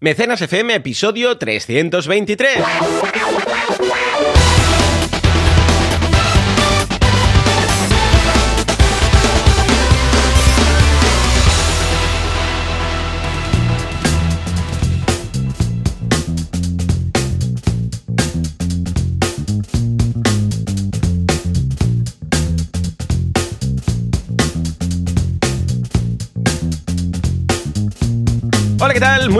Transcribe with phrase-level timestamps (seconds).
[0.00, 2.62] Mecenas FM, episodio 323.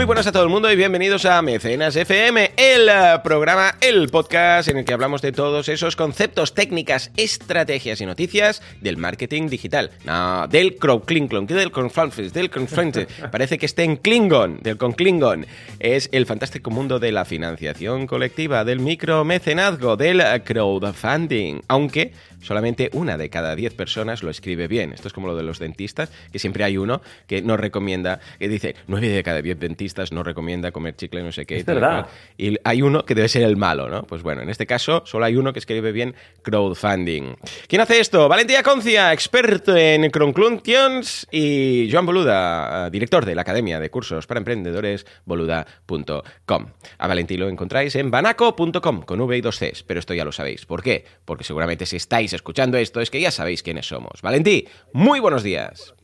[0.08, 4.70] Buenas a todo el mundo y bienvenidos a Mecenas FM, el eh, programa, el podcast
[4.70, 9.90] en el que hablamos de todos esos conceptos, técnicas, estrategias y noticias del marketing digital.
[10.06, 13.06] No, del crowdklingon, del conflanfes, del conflante.
[13.30, 15.44] Parece que esté en Klingon, del conclingon.
[15.78, 21.60] Es el fantástico mundo de la financiación colectiva, del micromecenazgo, del crowdfunding.
[21.68, 24.92] Aunque solamente una de cada diez personas lo escribe bien.
[24.92, 28.48] Esto es como lo de los dentistas, que siempre hay uno que no recomienda, que
[28.48, 31.58] dice, nueve de cada diez dentistas no recomienda comer chicle, no sé qué.
[31.58, 32.06] Es verdad.
[32.36, 34.04] Y hay uno que debe ser el malo, ¿no?
[34.04, 37.36] Pues bueno, en este caso solo hay uno que escribe bien crowdfunding.
[37.66, 38.28] ¿Quién hace esto?
[38.28, 44.26] Valentía Concia, experto en conclusions y Joan Boluda, eh, director de la Academia de Cursos
[44.26, 46.66] para Emprendedores, boluda.com.
[46.98, 50.32] A Valentí lo encontráis en banaco.com con V y dos Cs, pero esto ya lo
[50.32, 50.66] sabéis.
[50.66, 51.04] ¿Por qué?
[51.24, 54.22] Porque seguramente si estáis escuchando esto es que ya sabéis quiénes somos.
[54.22, 55.94] Valentí, muy buenos días.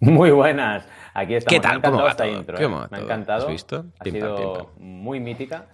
[0.00, 0.86] Muy buenas.
[1.14, 1.54] Aquí estamos.
[1.54, 1.80] ¿Qué tal?
[1.80, 2.36] Me ha ¿Cómo va esta todo?
[2.36, 2.58] intro.
[2.58, 2.80] ¿Cómo ¿eh?
[2.80, 3.46] va Me ha encantado.
[3.46, 3.86] ¿Has visto?
[3.98, 5.66] Ha Pim, sido pim, muy mítica.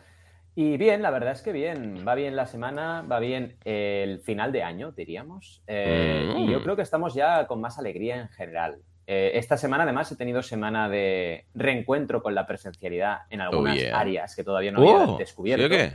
[0.55, 2.05] Y bien, la verdad es que bien.
[2.07, 5.63] Va bien la semana, va bien el final de año, diríamos.
[5.67, 6.39] Eh, Mm.
[6.39, 8.77] Y yo creo que estamos ya con más alegría en general.
[9.07, 13.99] Eh, esta semana, además, he tenido semana de reencuentro con la presencialidad en algunas yeah.
[13.99, 15.67] áreas que todavía no había Oh, descubierto.
[15.67, 15.93] ¿sí o qué?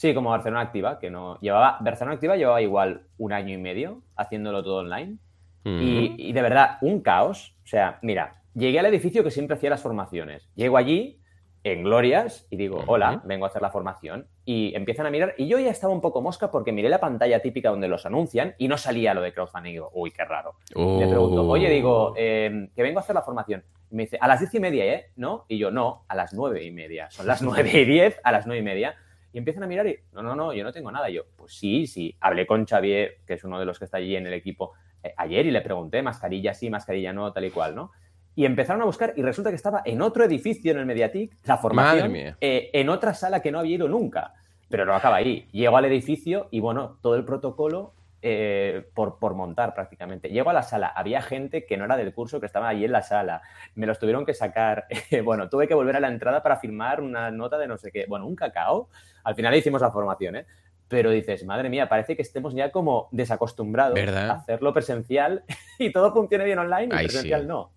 [0.00, 1.76] Sí, como Barcelona Activa, que no llevaba.
[1.82, 5.18] Barcelona Activa llevaba igual un año y medio haciéndolo todo online.
[5.62, 7.54] Y, y de verdad, un caos.
[7.64, 10.48] O sea, mira, llegué al edificio que siempre hacía las formaciones.
[10.54, 11.20] Llego allí,
[11.64, 14.26] en glorias, y digo, hola, vengo a hacer la formación.
[14.46, 15.34] Y empiezan a mirar.
[15.36, 18.54] Y yo ya estaba un poco mosca porque miré la pantalla típica donde los anuncian
[18.56, 19.68] y no salía lo de crowdfunding.
[19.68, 20.54] Y digo, uy, qué raro.
[20.74, 21.50] Y le pregunto, Oh.
[21.50, 23.62] oye, digo, eh, que vengo a hacer la formación.
[23.90, 25.10] Y me dice, a las diez y media, ¿eh?
[25.16, 25.44] ¿No?
[25.46, 27.10] Y yo, no, a las nueve y media.
[27.10, 28.94] Son las nueve y diez, a las nueve y media.
[29.32, 31.08] Y empiezan a mirar y, no, no, no, yo no tengo nada.
[31.10, 32.16] Y yo, pues sí, sí.
[32.20, 35.14] Hablé con Xavier, que es uno de los que está allí en el equipo, eh,
[35.16, 37.92] ayer y le pregunté, mascarilla sí, mascarilla no, tal y cual, ¿no?
[38.34, 41.56] Y empezaron a buscar y resulta que estaba en otro edificio en el Mediatic, la
[41.56, 44.34] formación, eh, en otra sala que no había ido nunca.
[44.68, 45.48] Pero no acaba ahí.
[45.50, 47.92] Llego al edificio y, bueno, todo el protocolo
[48.22, 50.28] eh, por, por montar prácticamente.
[50.28, 52.92] Llego a la sala, había gente que no era del curso que estaba allí en
[52.92, 53.40] la sala.
[53.74, 54.86] Me los tuvieron que sacar.
[55.24, 58.04] bueno, tuve que volver a la entrada para firmar una nota de no sé qué.
[58.08, 58.88] Bueno, un cacao.
[59.24, 60.46] Al final hicimos la formación, ¿eh?
[60.88, 64.30] Pero dices, madre mía, parece que estemos ya como desacostumbrados ¿Verdad?
[64.30, 65.44] a hacerlo presencial
[65.78, 67.46] y todo funcione bien online y Ay, presencial sí.
[67.46, 67.72] no.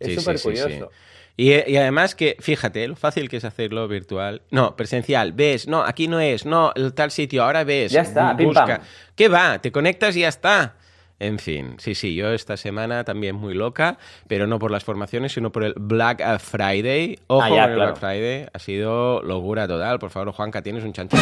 [0.00, 0.62] Es súper sí, sí.
[0.62, 0.90] curioso.
[1.40, 4.42] Y, y además que, fíjate, lo fácil que es hacerlo virtual.
[4.50, 7.92] No, presencial, ves, no, aquí no es, no, el tal sitio, ahora ves.
[7.92, 8.66] Ya está, pim, busca.
[8.66, 8.80] pam.
[9.14, 9.58] ¿Qué va?
[9.60, 10.74] Te conectas y ya está.
[11.20, 15.32] En fin, sí, sí, yo esta semana también muy loca, pero no por las formaciones,
[15.32, 17.18] sino por el Black Friday.
[17.28, 17.90] Ojo Ah, con ya, el claro.
[17.92, 19.98] Black Friday, ha sido locura total.
[20.00, 21.16] Por favor, Juanca, tienes un chancho.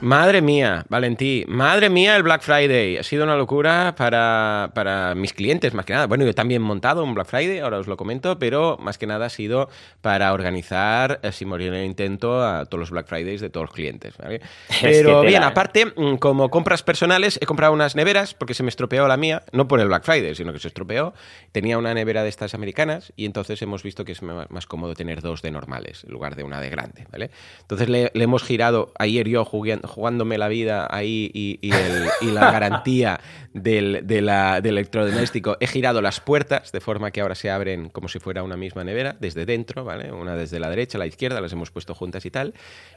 [0.00, 2.98] Madre mía, Valentí, madre mía el Black Friday.
[2.98, 6.06] Ha sido una locura para, para mis clientes, más que nada.
[6.06, 9.08] Bueno, yo también he montado un Black Friday, ahora os lo comento, pero más que
[9.08, 9.68] nada ha sido
[10.00, 13.66] para organizar, eh, sin morir en el intento, a todos los Black Fridays de todos
[13.66, 14.16] los clientes.
[14.18, 14.40] ¿vale?
[14.80, 15.46] Pero bien, ¿eh?
[15.46, 19.42] aparte, mm, como compras personales, he comprado unas neveras porque se me estropeó la mía,
[19.50, 21.12] no por el Black Friday, sino que se estropeó.
[21.50, 25.22] Tenía una nevera de estas americanas y entonces hemos visto que es más cómodo tener
[25.22, 27.30] dos de normales en lugar de una de grande, ¿vale?
[27.62, 32.26] Entonces le, le hemos girado, ayer yo juguen- jugándome la vida ahí y, el- y
[32.30, 33.18] la garantía
[33.54, 37.88] del, de la- del electrodoméstico, he girado las puertas de forma que ahora se abren
[37.88, 40.12] como si fuera una misma nevera, desde dentro, ¿vale?
[40.12, 42.54] Una desde la derecha, la izquierda, las hemos puesto juntas y tal.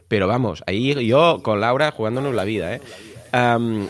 [0.08, 2.82] Pero vamos, ahí yo con Laura jugándonos la vida, ¿eh?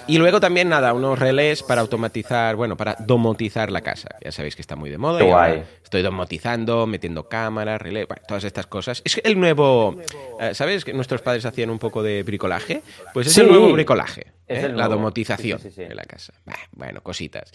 [0.08, 4.10] Y luego también, nada, unos relés para automatizar, bueno, para domotizar la casa.
[4.24, 5.24] Ya sabéis que está muy de moda.
[5.24, 5.66] Y ahora.
[5.84, 9.02] Estoy domotizando, metiendo cámaras, relés, bueno, todas estas cosas.
[9.04, 9.98] Es el nuevo,
[10.40, 10.86] eh, ¿sabes?
[10.86, 12.82] Que nuestros padres hacían un poco de bricolaje.
[13.14, 14.28] Pues es el nuevo bricolaje.
[14.52, 14.70] ¿Eh?
[14.70, 15.90] La domotización Sí, sí, sí, sí.
[15.90, 16.34] de la casa.
[16.46, 17.52] Bah, bueno, cositas.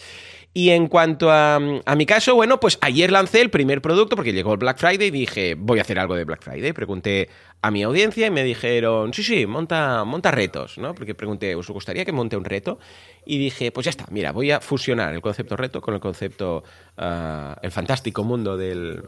[0.53, 4.33] Y en cuanto a, a mi caso, bueno, pues ayer lancé el primer producto porque
[4.33, 6.73] llegó el Black Friday y dije, voy a hacer algo de Black Friday.
[6.73, 7.29] Pregunté
[7.63, 10.95] a mi audiencia y me dijeron, sí, sí, monta, monta retos, ¿no?
[10.95, 12.79] Porque pregunté, ¿os gustaría que monte un reto?
[13.25, 16.63] Y dije, pues ya está, mira, voy a fusionar el concepto reto con el concepto,
[16.97, 19.03] ah, el fantástico mundo del,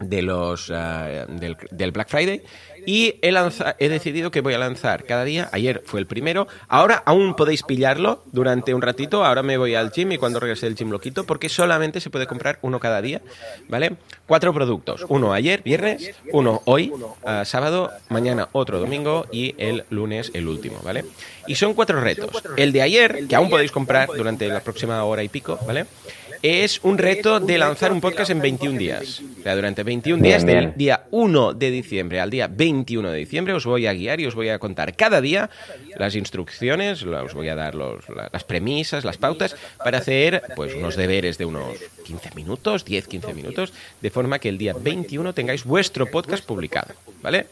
[0.00, 2.42] de los uh, del, Black Friday
[2.86, 5.48] y he, lanza, he decidido que voy a lanzar cada día.
[5.52, 6.48] Ayer fue el primero.
[6.68, 9.24] Ahora aún podéis pillarlo durante un ratito.
[9.24, 12.10] Ahora me voy al gym y cuando regrese del gym lo quito porque solamente se
[12.10, 13.20] puede comprar uno cada día.
[13.68, 13.96] ¿Vale?
[14.26, 15.04] Cuatro productos.
[15.08, 20.80] Uno ayer, viernes, uno hoy, uh, sábado, mañana otro domingo y el lunes el último.
[20.82, 21.04] ¿Vale?
[21.46, 22.30] Y son cuatro retos.
[22.56, 25.86] El de ayer, que aún podéis comprar durante la próxima hora y pico, ¿vale?
[26.42, 29.22] Es un reto de lanzar un podcast en 21 días.
[29.40, 30.70] O sea, durante 21 días, bien, bien.
[30.70, 34.26] del día 1 de diciembre al día 21 de diciembre, os voy a guiar y
[34.26, 35.50] os voy a contar cada día
[35.96, 40.96] las instrucciones, os voy a dar los, las premisas, las pautas, para hacer pues unos
[40.96, 45.64] deberes de unos 15 minutos, 10, 15 minutos, de forma que el día 21 tengáis
[45.64, 47.46] vuestro podcast publicado, ¿vale?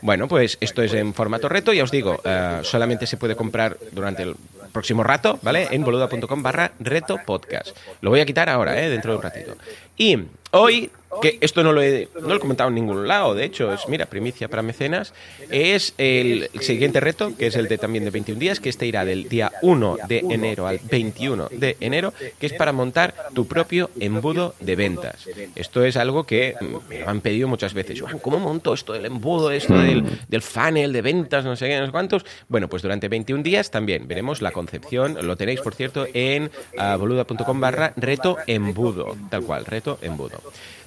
[0.00, 3.76] Bueno, pues esto es en formato reto, ya os digo, uh, solamente se puede comprar
[3.92, 4.34] durante el
[4.72, 5.68] próximo rato, ¿vale?
[5.70, 7.76] En boluda.com barra reto podcast.
[8.00, 8.88] Lo voy a quitar ahora, ¿eh?
[8.90, 9.56] Dentro de un ratito.
[9.96, 10.18] Y
[10.50, 10.90] hoy
[11.20, 13.88] que esto no lo, he, no lo he comentado en ningún lado, de hecho, es,
[13.88, 15.12] mira, primicia para mecenas,
[15.50, 19.04] es el siguiente reto, que es el de también de 21 días, que este irá
[19.04, 23.90] del día 1 de enero al 21 de enero, que es para montar tu propio
[23.98, 25.26] embudo de ventas.
[25.54, 26.54] Esto es algo que
[26.88, 28.02] me lo han pedido muchas veces.
[28.22, 31.86] ¿cómo monto esto del embudo, esto del, del funnel de ventas, no sé qué, no
[31.86, 32.24] sé cuántos?
[32.48, 36.98] Bueno, pues durante 21 días también veremos la concepción, lo tenéis, por cierto, en uh,
[36.98, 40.40] boluda.com barra reto embudo, tal cual, reto embudo.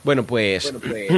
[0.05, 0.71] Bueno, pues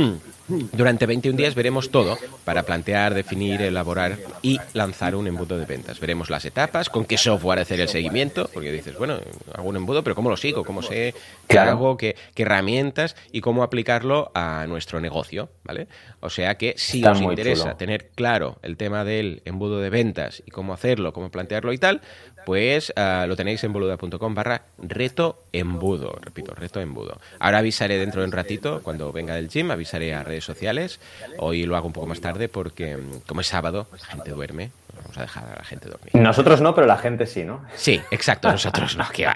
[0.47, 5.99] durante 21 días veremos todo para plantear, definir, elaborar y lanzar un embudo de ventas.
[5.99, 9.19] Veremos las etapas, con qué software hacer el seguimiento, porque dices, bueno,
[9.53, 10.63] hago un embudo, pero ¿cómo lo sigo?
[10.63, 11.13] ¿Cómo sé
[11.49, 11.97] qué hago?
[11.97, 13.17] Qué, qué, herramientas?
[13.33, 15.89] Y cómo aplicarlo a nuestro negocio, ¿vale?
[16.21, 17.75] O sea que si Está os interesa chulo.
[17.75, 22.01] tener claro el tema del embudo de ventas y cómo hacerlo, cómo plantearlo y tal,
[22.47, 26.17] pues uh, lo tenéis en boluda.com barra reto embudo.
[26.21, 27.19] Repito, reto embudo.
[27.39, 31.01] Ahora avisaré dentro de un ratito, cuando venga del gym, avisaré a redes sociales.
[31.39, 32.97] Hoy lo hago un poco más tarde porque,
[33.27, 34.71] como es sábado, la gente duerme.
[34.95, 36.15] Vamos a dejar a la gente dormir.
[36.15, 37.65] Nosotros no, pero la gente sí, ¿no?
[37.75, 39.05] Sí, exacto, nosotros no.
[39.11, 39.35] ¿Qué va?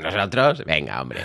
[0.00, 1.22] Nosotros, venga, hombre.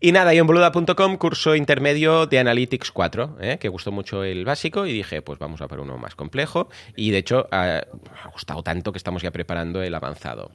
[0.00, 3.58] Y nada, y en boluda.com curso intermedio de Analytics 4, ¿eh?
[3.58, 6.68] que gustó mucho el básico y dije, pues vamos a por uno más complejo.
[6.96, 10.52] Y de hecho, ha, ha gustado tanto que estamos ya preparando el avanzado.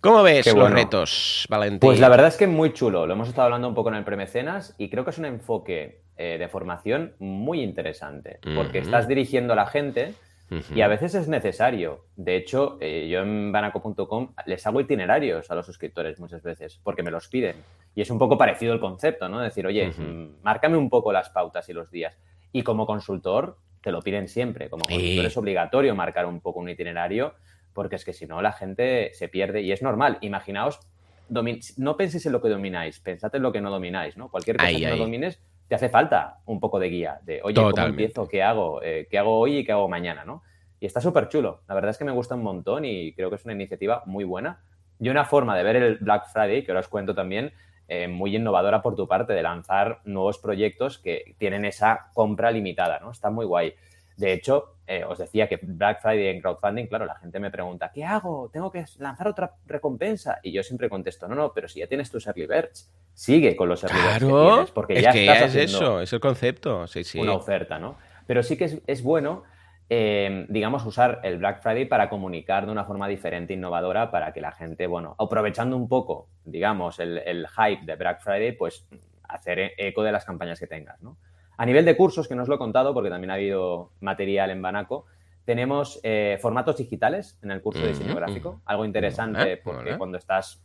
[0.00, 0.60] ¿Cómo ves bueno.
[0.68, 1.80] los retos, Valentín?
[1.80, 3.06] Pues la verdad es que muy chulo.
[3.06, 6.02] Lo hemos estado hablando un poco en el premecenas y creo que es un enfoque
[6.16, 8.84] eh, de formación muy interesante, porque uh -huh.
[8.84, 10.14] estás dirigiendo a la gente
[10.50, 10.76] Uh -huh.
[10.76, 12.04] Y a veces es necesario.
[12.16, 17.02] De hecho, eh, yo en banaco.com les hago itinerarios a los suscriptores muchas veces, porque
[17.02, 17.56] me los piden.
[17.94, 19.40] Y es un poco parecido el concepto, ¿no?
[19.40, 20.30] Decir, oye, uh -huh.
[20.42, 22.18] márcame un poco las pautas y los días.
[22.52, 24.68] Y como consultor, te lo piden siempre.
[24.68, 27.34] Como consultor es obligatorio marcar un poco un itinerario,
[27.72, 29.62] porque es que si no, la gente se pierde.
[29.62, 30.18] Y es normal.
[30.20, 30.80] Imaginaos,
[31.28, 34.28] no penséis en lo que domináis, pensad en lo que no domináis, ¿no?
[34.30, 34.86] Cualquier cosa que ay.
[34.86, 35.40] no domines
[35.74, 37.80] te hace falta un poco de guía, de, oye, Totalmente.
[37.80, 38.28] ¿cómo empiezo?
[38.28, 38.80] ¿Qué hago?
[38.80, 40.24] Eh, ¿Qué hago hoy y qué hago mañana?
[40.24, 40.44] ¿no?
[40.78, 41.62] Y está súper chulo.
[41.66, 44.22] La verdad es que me gusta un montón y creo que es una iniciativa muy
[44.22, 44.60] buena.
[45.00, 47.52] Y una forma de ver el Black Friday, que ahora os cuento también,
[47.88, 53.00] eh, muy innovadora por tu parte, de lanzar nuevos proyectos que tienen esa compra limitada,
[53.00, 53.10] ¿no?
[53.10, 53.74] Está muy guay.
[54.16, 57.90] De hecho, eh, os decía que Black Friday en crowdfunding, claro, la gente me pregunta,
[57.92, 58.50] ¿qué hago?
[58.52, 60.38] ¿Tengo que lanzar otra recompensa?
[60.42, 63.68] Y yo siempre contesto, no, no, pero si ya tienes tus early birds, sigue con
[63.68, 66.12] los early birds claro, que tienes, porque es ya que estás es haciendo eso, es
[66.12, 67.18] el concepto, sí, sí.
[67.18, 67.96] una oferta, ¿no?
[68.26, 69.44] Pero sí que es, es bueno,
[69.88, 74.40] eh, digamos, usar el Black Friday para comunicar de una forma diferente, innovadora, para que
[74.40, 78.86] la gente, bueno, aprovechando un poco, digamos, el, el hype de Black Friday, pues
[79.28, 81.16] hacer eco de las campañas que tengas, ¿no?
[81.56, 84.50] A nivel de cursos, que no os lo he contado porque también ha habido material
[84.50, 85.06] en Banaco,
[85.44, 90.62] tenemos eh, formatos digitales en el curso de diseño gráfico, algo interesante porque cuando estás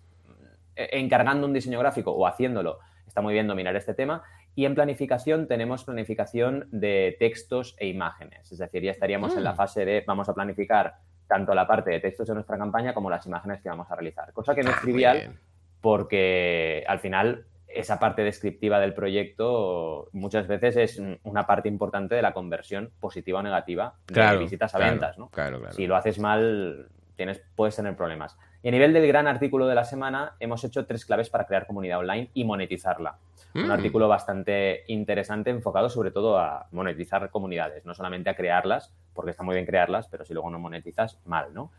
[0.76, 4.24] eh, encargando un diseño gráfico o haciéndolo, está muy bien dominar este tema.
[4.56, 9.38] Y en planificación tenemos planificación de textos e imágenes, es decir, ya estaríamos mm.
[9.38, 10.96] en la fase de vamos a planificar
[11.28, 14.34] tanto la parte de textos de nuestra campaña como las imágenes que vamos a realizar,
[14.34, 15.40] cosa que no es Ah, trivial
[15.82, 22.22] porque al final esa parte descriptiva del proyecto muchas veces es una parte importante de
[22.22, 25.18] la conversión positiva o negativa de claro, visitas a claro, ventas.
[25.18, 25.30] ¿no?
[25.30, 25.76] Claro, claro.
[25.76, 28.38] Si lo haces mal, tienes, puedes tener problemas.
[28.62, 31.68] Y a nivel del gran artículo de la semana, hemos hecho tres claves para crear
[31.68, 33.18] comunidad online y monetizarla.
[33.54, 33.66] Mm.
[33.66, 39.32] Un artículo bastante interesante enfocado sobre todo a monetizar comunidades, no solamente a crearlas, porque
[39.32, 41.72] está muy bien crearlas, pero si luego no monetizas, mal, ¿no?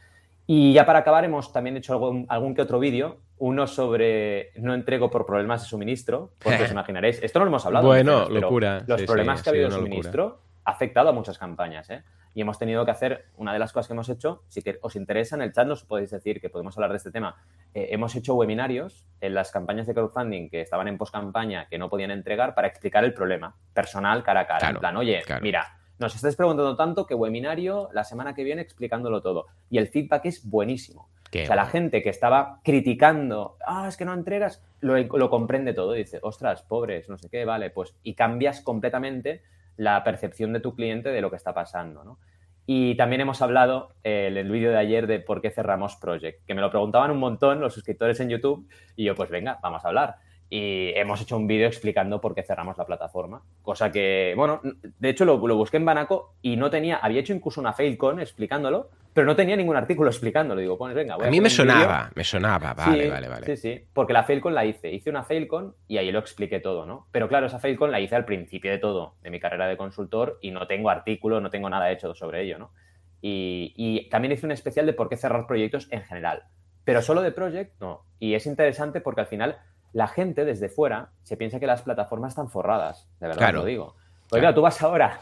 [0.52, 4.74] Y ya para acabar, hemos también hecho algún, algún que otro vídeo, uno sobre no
[4.74, 7.86] entrego por problemas de suministro, porque os imaginaréis, esto no lo hemos hablado.
[7.86, 8.82] Bueno, veces, locura.
[8.84, 11.88] Los sí, problemas sí, que ha habido de suministro ha afectado a muchas campañas.
[11.90, 12.02] ¿eh?
[12.34, 14.96] y hemos tenido que hacer, una de las cosas que hemos hecho, si que os
[14.96, 17.36] interesa en el chat nos podéis decir que podemos hablar de este tema,
[17.74, 21.88] eh, hemos hecho webinarios en las campañas de crowdfunding que estaban en post-campaña que no
[21.88, 24.70] podían entregar para explicar el problema personal cara a cara.
[24.70, 29.20] en plan, oye, mira, nos estáis preguntando tanto que webinario la semana que viene explicándolo
[29.20, 29.46] todo.
[29.68, 31.10] Y el feedback es buenísimo.
[31.28, 35.74] o sea, la gente que estaba criticando, ah, es que no entregas, lo, lo comprende
[35.74, 35.92] todo.
[35.92, 39.42] dice, ostras, pobres, no sé qué, vale, pues, y cambias completamente
[39.76, 42.18] la percepción de tu cliente de lo que está pasando, ¿no?
[42.66, 46.46] Y también hemos hablado eh, en el vídeo de ayer de por qué cerramos Project,
[46.46, 49.84] que me lo preguntaban un montón los suscriptores en YouTube y yo pues venga, vamos
[49.84, 50.16] a hablar
[50.52, 53.40] y hemos hecho un vídeo explicando por qué cerramos la plataforma.
[53.62, 54.60] Cosa que, bueno,
[54.98, 58.90] de hecho lo, busqué en Banaco y no tenía, había hecho incluso una failcon explicándolo,
[59.14, 60.60] pero no tenía ningún artículo explicándolo.
[60.60, 63.46] Digo, pues venga, voy a, a mí me sonaba, me sonaba, vale, vale, vale.
[63.46, 66.84] Sí, sí, porque la failcon la hice, hice una failcon y ahí lo expliqué todo,
[66.84, 67.06] ¿no?
[67.12, 70.40] Pero claro, esa failcon la hice al principio de todo, de mi carrera de consultor
[70.42, 72.72] y no tengo artículo, no tengo nada hecho sobre ello, ¿no?
[73.20, 76.42] Y, y también hice un especial de por qué cerrar proyectos en general.
[76.82, 78.04] Pero solo de Project, no.
[78.18, 79.58] Y es interesante porque al final
[79.92, 83.96] la gente desde fuera se piensa que las plataformas están forradas, de verdad lo digo.
[84.30, 85.18] Pues tú vas ahora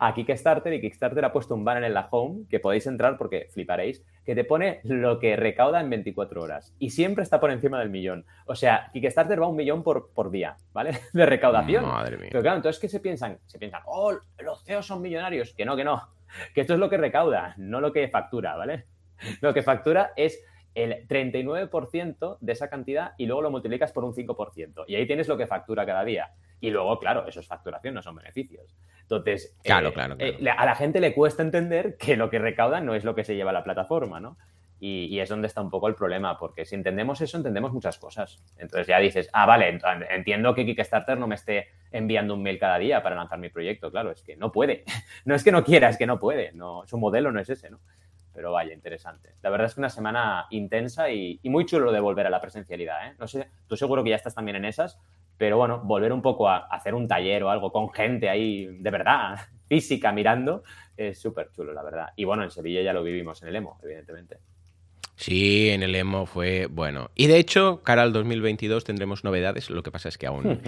[0.00, 3.46] a, Kickstarter y Kickstarter ha puesto un banner en la home que podéis entrar porque
[3.52, 7.78] fliparéis, que te pone lo que recauda en 24 horas y siempre está por encima
[7.78, 8.26] del millón.
[8.46, 10.98] O sea, Kickstarter va un millón por, por día, ¿vale?
[11.12, 11.86] De recaudación.
[11.86, 12.28] Madre mía.
[12.32, 13.38] Pero claro, entonces, ¿qué se piensan?
[13.46, 15.54] Se piensan, oh, los CEOs son millonarios.
[15.54, 16.08] Que no, que no.
[16.52, 18.86] Que esto es lo que recauda, no lo que factura, ¿vale?
[19.40, 20.42] Lo que factura es
[20.74, 24.84] el 39% de esa cantidad y luego lo multiplicas por un 5%.
[24.86, 26.32] Y ahí tienes lo que factura cada día.
[26.60, 28.76] Y luego, claro, eso es facturación, no son beneficios.
[29.02, 32.80] Entonces, claro, eh, claro, eh, a la gente le cuesta entender que lo que recauda
[32.80, 34.36] no es lo que se lleva a la plataforma, ¿no?
[34.82, 38.42] Y, es donde está un poco el problema, porque si entendemos eso, entendemos muchas cosas.
[38.56, 42.78] Entonces ya dices, ah, vale, entiendo que Kickstarter no me esté enviando un mail cada
[42.78, 43.90] día para lanzar mi proyecto.
[43.90, 44.84] Claro, es que no puede.
[45.26, 46.52] No es que no quiera, es que no puede.
[46.52, 47.80] No, su modelo no es ese, ¿no?
[48.32, 49.34] Pero vaya, interesante.
[49.42, 53.08] La verdad es que una semana intensa y, muy chulo de volver a la presencialidad.
[53.08, 53.14] ¿eh?
[53.18, 54.98] No sé, tú seguro que ya estás también en esas,
[55.36, 58.90] pero bueno, volver un poco a, hacer un taller o algo con gente ahí de
[58.90, 60.62] verdad, física, mirando,
[60.96, 62.08] es súper chulo, la verdad.
[62.16, 64.38] Y bueno, en Sevilla ya lo vivimos en el EMO, evidentemente.
[65.20, 67.10] Sí, en el emo fue bueno.
[67.14, 69.68] Y de hecho, cara al 2022 tendremos novedades.
[69.68, 70.62] Lo que pasa es que aún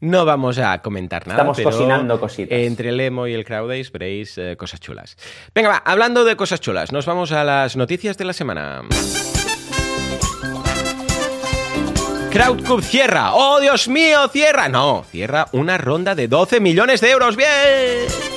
[0.00, 1.40] no vamos a comentar nada.
[1.40, 2.58] Estamos cocinando cositas.
[2.58, 5.16] Entre el emo y el Crowdays veréis eh, cosas chulas.
[5.54, 8.82] Venga, va, hablando de cosas chulas, nos vamos a las noticias de la semana.
[12.30, 13.32] Crowdcube cierra.
[13.32, 14.28] ¡Oh, Dios mío!
[14.28, 14.68] ¡Cierra!
[14.68, 17.36] No, cierra una ronda de 12 millones de euros.
[17.36, 18.33] ¡Bien!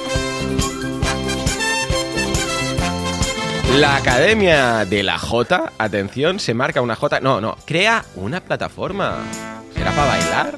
[3.76, 7.20] La Academia de la J, atención, se marca una J.
[7.20, 9.18] No, no, crea una plataforma.
[9.74, 10.58] ¿Será para bailar?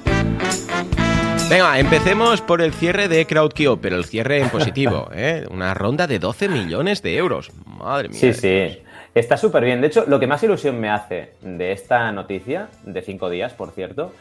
[1.50, 5.46] Venga, empecemos por el cierre de CrowdKio, pero el cierre en positivo, ¿eh?
[5.50, 7.51] Una ronda de 12 millones de euros.
[7.66, 8.20] Madre mía.
[8.20, 8.84] Sí, sí.
[9.16, 9.82] Está súper bien.
[9.82, 13.72] De hecho, lo que más ilusión me hace de esta noticia, de cinco días, por
[13.72, 14.13] cierto,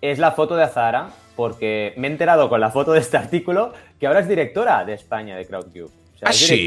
[0.00, 3.72] es la foto de Azara, porque me he enterado con la foto de este artículo
[3.98, 5.97] que ahora es directora de España de CrowdCube.
[6.22, 6.66] ¿Ah, sí?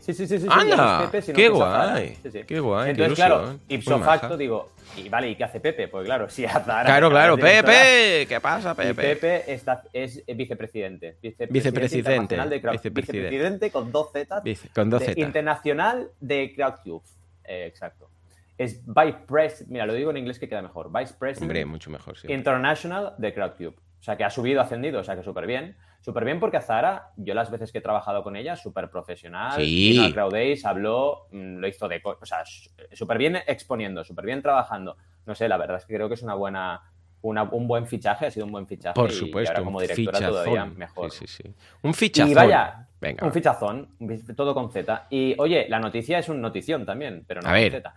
[0.00, 0.46] Sí, sí, sí, sí.
[0.48, 2.16] Anda, qué guay.
[2.46, 2.90] Qué guay.
[2.90, 5.88] Entonces, claro, ipso facto digo, y vale, ¿y qué hace Pepe?
[5.88, 6.84] Pues claro, si Azara.
[6.84, 8.94] Claro, claro, Pepe, ¿qué pasa, Pepe?
[8.94, 11.16] Pepe está, es vicepresidente.
[11.20, 12.36] Vicepresidente.
[12.36, 12.80] Vicepresidente.
[12.90, 13.70] vicepresidente.
[13.70, 14.42] con dos Z.
[14.74, 15.20] con dos Z.
[15.20, 17.04] Internacional de CrowdCube.
[17.44, 18.10] Eh, exacto.
[18.56, 20.90] Es Vice President, mira, lo digo en inglés que queda mejor.
[20.92, 21.42] Vice President.
[21.42, 22.16] Hombre, mucho mejor.
[22.28, 23.74] International de CrowdCube.
[23.98, 25.76] O sea, que ha subido, ascendido, o sea, que súper bien.
[26.04, 29.54] Súper bien porque Zara, yo las veces que he trabajado con ella, súper profesional.
[29.56, 29.92] Sí.
[29.92, 32.02] Vino Crowd Days, habló, mm, lo hizo de...
[32.04, 32.44] O sea,
[32.92, 34.98] súper bien exponiendo, súper bien trabajando.
[35.24, 36.82] No sé, la verdad es que creo que es una buena...
[37.22, 38.92] un buen fichaje, ha sido un buen fichaje.
[38.92, 39.50] Por supuesto.
[39.50, 41.10] Y ahora como directora todavía mejor.
[41.10, 41.54] Sí, sí, sí.
[41.80, 42.32] Un fichazón.
[42.32, 43.96] Y vaya, Venga, un fichazón,
[44.36, 45.06] todo con Z.
[45.08, 47.94] Y oye, la noticia es un notición también, pero no con Z.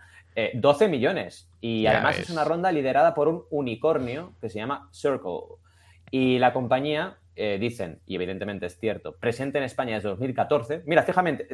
[0.54, 1.50] 12 eh, millones.
[1.60, 5.58] Y además es una ronda liderada por un unicornio que se llama Circle.
[6.10, 10.82] Y la compañía, eh, dicen, y evidentemente es cierto, presente en España desde 2014.
[10.86, 11.46] Mira, fíjate,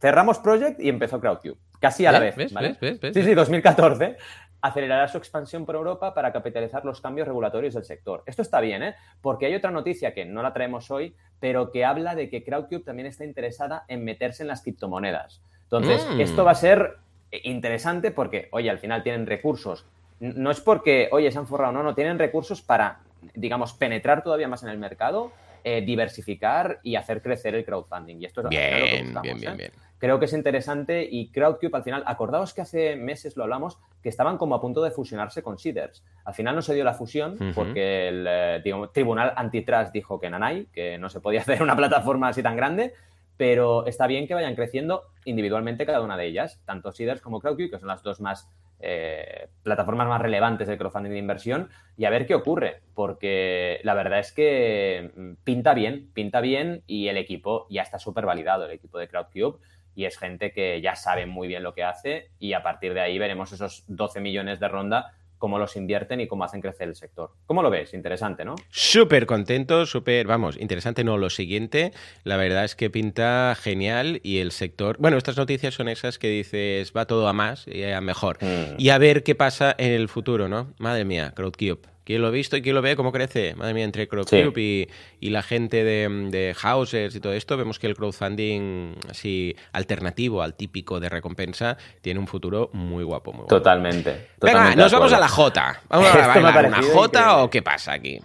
[0.00, 2.34] cerramos Project y empezó Crowdcube, casi a la vez.
[2.52, 2.76] ¿vale?
[2.80, 4.16] sí, sí, 2014.
[4.60, 8.24] Acelerará su expansión por Europa para capitalizar los cambios regulatorios del sector.
[8.26, 8.94] Esto está bien, ¿eh?
[9.20, 12.82] Porque hay otra noticia que no la traemos hoy, pero que habla de que Crowdcube
[12.82, 15.42] también está interesada en meterse en las criptomonedas.
[15.62, 16.20] Entonces, mm.
[16.20, 16.96] esto va a ser
[17.44, 19.86] interesante porque, oye, al final tienen recursos.
[20.18, 23.00] No es porque, oye, se han forrado, no, no, tienen recursos para
[23.34, 28.20] digamos, penetrar todavía más en el mercado, eh, diversificar y hacer crecer el crowdfunding.
[28.20, 29.70] Y esto es bien, lo que bien, bien, ¿eh?
[30.04, 34.10] Creo que es interesante y Crowdcube al final, acordaos que hace meses lo hablamos, que
[34.10, 36.04] estaban como a punto de fusionarse con Seeders.
[36.26, 38.62] Al final no se dio la fusión porque el eh,
[38.92, 42.92] tribunal antitrust dijo que nanay, que no se podía hacer una plataforma así tan grande,
[43.38, 47.70] pero está bien que vayan creciendo individualmente cada una de ellas, tanto Seeders como CrowdQ,
[47.70, 48.50] que son las dos más
[48.86, 53.94] eh, plataformas más relevantes de crowdfunding de inversión, y a ver qué ocurre, porque la
[53.94, 58.66] verdad es que mm, pinta bien, pinta bien y el equipo ya está súper validado,
[58.66, 59.58] el equipo de CrowdCube,
[59.94, 63.00] y es gente que ya sabe muy bien lo que hace y a partir de
[63.00, 65.14] ahí veremos esos 12 millones de ronda
[65.44, 67.32] cómo los invierten y cómo hacen crecer el sector.
[67.44, 67.92] ¿Cómo lo ves?
[67.92, 68.54] Interesante, ¿no?
[68.70, 74.38] Súper contento, súper, vamos, interesante no, lo siguiente, la verdad es que pinta genial y
[74.38, 78.00] el sector, bueno, estas noticias son esas que dices, va todo a más y a
[78.00, 78.38] mejor.
[78.40, 78.76] Mm.
[78.78, 80.72] Y a ver qué pasa en el futuro, ¿no?
[80.78, 81.93] Madre mía, CrowdCube.
[82.04, 82.96] ¿Quién lo ha visto y quién lo ve?
[82.96, 83.54] ¿Cómo crece?
[83.54, 84.88] Madre mía, entre CrowdCube
[85.20, 90.42] y, la gente de, de Housers y todo esto, vemos que el crowdfunding así alternativo
[90.42, 93.54] al típico de recompensa tiene un futuro muy guapo, muy guapo.
[93.54, 94.28] Totalmente.
[94.40, 95.80] Venga, nos vamos a la J.
[95.88, 98.20] ¿Vamos a bailar una J o qué pasa aquí?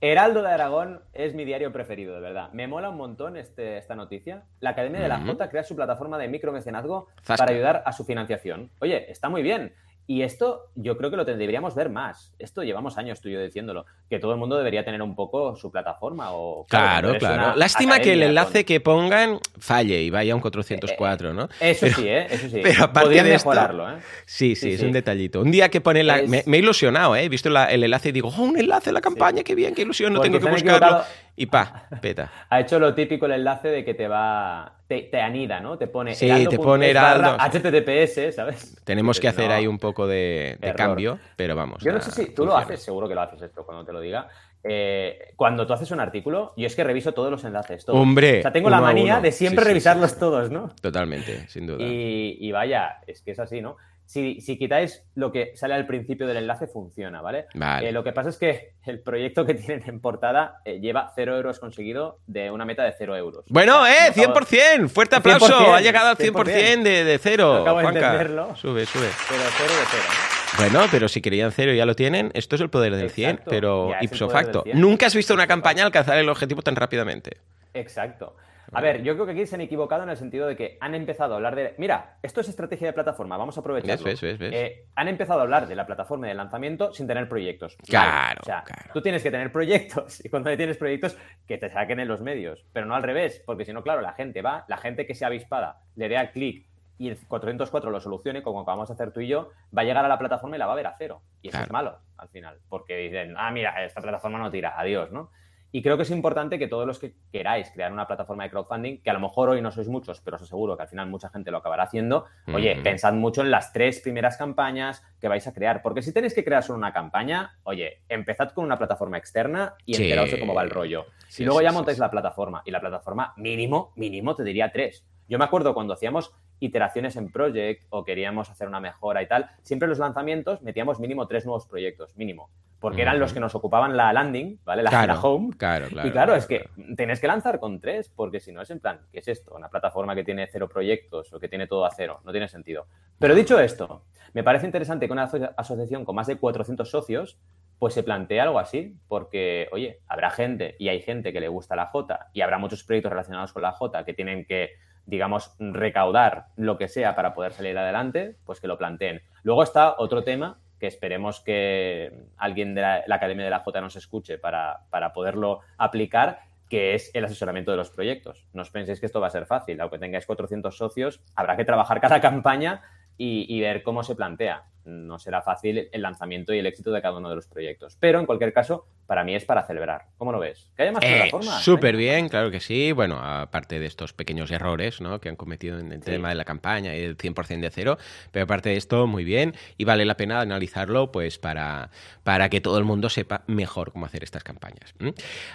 [0.00, 2.50] Heraldo de Aragón es mi diario preferido, de verdad.
[2.52, 4.44] Me mola un montón este, esta noticia.
[4.60, 8.70] La Academia de la J crea su plataforma de micromecenazgo para ayudar a su financiación.
[8.80, 9.72] Oye, está muy bien.
[10.08, 12.32] Y esto yo creo que lo deberíamos ver más.
[12.38, 15.56] Esto llevamos años tú y yo diciéndolo, que todo el mundo debería tener un poco
[15.56, 16.32] su plataforma.
[16.32, 17.56] O, claro, claro.
[17.56, 21.48] Lástima que el enlace que pongan falle y vaya a un 404, ¿no?
[21.60, 22.26] Eso sí, ¿eh?
[22.30, 22.60] Eso sí.
[22.62, 23.98] Pero aparte de mejorarlo, ¿eh?
[24.26, 25.40] Sí, sí, es un detallito.
[25.40, 26.22] Un día que pone la...
[26.22, 27.24] Me, he ilusionado, ¿eh?
[27.24, 29.82] He visto el enlace y digo, oh, un enlace a la campaña, qué bien, qué
[29.82, 31.02] ilusión, no tengo que buscarlo.
[31.36, 32.30] Y pa, peta.
[32.48, 35.76] Ha hecho lo típico el enlace de que te va te, anida, ¿no?
[35.76, 37.36] Te pone sí, te pone Heraldo.
[37.38, 38.80] HTTPS, ¿sabes?
[38.84, 41.82] Tenemos que hacer ahí un poco de, cambio, pero vamos.
[41.82, 44.00] Yo no sé si tú lo haces, seguro que lo haces esto cuando te lo
[44.00, 44.28] diga.
[44.68, 47.84] Eh, cuando tú haces un artículo, yo es que reviso todos los enlaces.
[47.84, 48.00] Todos.
[48.00, 48.40] Hombre.
[48.40, 50.70] O sea, tengo la manía de siempre revisarlos todos, ¿no?
[50.80, 51.84] Totalmente, sin duda.
[51.84, 53.76] y, vaya, es que es así, ¿no?
[54.06, 57.46] Si, quitáis lo que sale al principio del enlace, funciona, ¿vale?
[57.54, 57.88] vale.
[57.88, 61.36] Eh, lo que pasa es que el proyecto que tienen en portada eh, lleva 0
[61.36, 63.44] euros conseguido de una meta de 0 euros.
[63.48, 64.12] Bueno, ¡eh!
[64.14, 64.88] ¡100%!
[64.88, 65.74] ¡Fuerte aplauso!
[65.74, 67.62] ha llegado al 100%, de, de, cero.
[67.62, 68.56] Acabo de entenderlo.
[68.56, 69.08] Sube, sube.
[69.28, 70.36] Pero cero de cero.
[70.58, 73.42] Bueno, pero si querían cero y ya lo tienen, esto es el poder del 100,
[73.44, 74.64] pero ipso facto.
[74.72, 77.38] Nunca has visto una campaña alcanzar el objetivo tan rápidamente.
[77.74, 78.36] Exacto.
[78.72, 80.94] A ver, yo creo que aquí se han equivocado en el sentido de que han
[80.94, 81.74] empezado a hablar de.
[81.78, 84.06] Mira, esto es estrategia de plataforma, vamos a aprovecharlo.
[84.52, 87.76] Eh, han empezado a hablar de la plataforma de lanzamiento sin tener proyectos.
[87.86, 88.40] Claro.
[88.42, 92.08] O sea, tú tienes que tener proyectos y cuando tienes proyectos, que te saquen en
[92.08, 92.64] los medios.
[92.72, 95.28] Pero no al revés, porque si no, claro, la gente va, la gente que sea
[95.28, 96.66] avispada le dé al clic
[96.98, 100.04] y el 404 lo solucione, como vamos a hacer tú y yo, va a llegar
[100.04, 101.22] a la plataforma y la va a ver a cero.
[101.42, 105.12] Y eso es malo al final, porque dicen, ah, mira, esta plataforma no tira, adiós,
[105.12, 105.30] ¿no?
[105.76, 109.02] Y creo que es importante que todos los que queráis crear una plataforma de crowdfunding,
[109.02, 111.28] que a lo mejor hoy no sois muchos, pero os aseguro que al final mucha
[111.28, 115.52] gente lo acabará haciendo, oye, pensad mucho en las tres primeras campañas que vais a
[115.52, 115.82] crear.
[115.82, 120.02] Porque si tenéis que crear solo una campaña, oye, empezad con una plataforma externa y
[120.02, 121.08] enteraos de cómo va el rollo.
[121.36, 122.62] y luego ya montáis la plataforma.
[122.64, 125.06] Y la plataforma mínimo, mínimo, te diría tres.
[125.28, 129.50] Yo me acuerdo cuando hacíamos iteraciones en Project o queríamos hacer una mejora y tal,
[129.60, 132.48] siempre en los lanzamientos metíamos mínimo tres nuevos proyectos, mínimo
[132.80, 134.82] porque eran los que nos ocupaban la landing, ¿vale?
[134.82, 135.56] La, home.
[135.56, 136.08] Claro, claro.
[136.08, 139.00] Y claro, es que tenéis que lanzar con tres, porque si no es en plan,
[139.10, 139.54] ¿qué es esto?
[139.54, 142.20] Una plataforma que tiene cero proyectos o que tiene todo a cero.
[142.24, 142.86] No tiene sentido.
[143.18, 145.24] Pero dicho esto, me parece interesante que una
[145.56, 147.38] asociación con más de 400 socios
[147.78, 151.76] pues se plantee algo así, porque, oye, habrá gente y hay gente que le gusta
[151.76, 154.70] la J y habrá muchos proyectos relacionados con la J que tienen que,
[155.04, 159.20] digamos, recaudar lo que sea para poder salir adelante, pues que lo planteen.
[159.42, 163.96] Luego está otro tema que esperemos que alguien de la, Academia de la J nos
[163.96, 168.46] escuche para, para, poderlo aplicar, que es el asesoramiento de los proyectos.
[168.52, 169.80] No os penséis que esto va a ser fácil.
[169.80, 172.82] Aunque tengáis 400 socios, habrá que trabajar cada campaña
[173.16, 174.64] y, y ver cómo se plantea.
[174.86, 177.96] No será fácil el lanzamiento y el éxito de cada uno de los proyectos.
[178.00, 180.06] Pero en cualquier caso, para mí es para celebrar.
[180.18, 180.70] ¿Cómo lo ves?
[180.76, 181.62] Que haya más eh, plataformas.
[181.62, 182.92] Súper bien, claro que sí.
[182.92, 185.20] Bueno, aparte de estos pequeños errores ¿no?
[185.20, 187.98] que han cometido en el tema de la campaña y el 100% de cero,
[188.32, 189.54] pero aparte de esto, muy bien.
[189.76, 191.90] Y vale la pena analizarlo pues para,
[192.24, 194.94] para que todo el mundo sepa mejor cómo hacer estas campañas.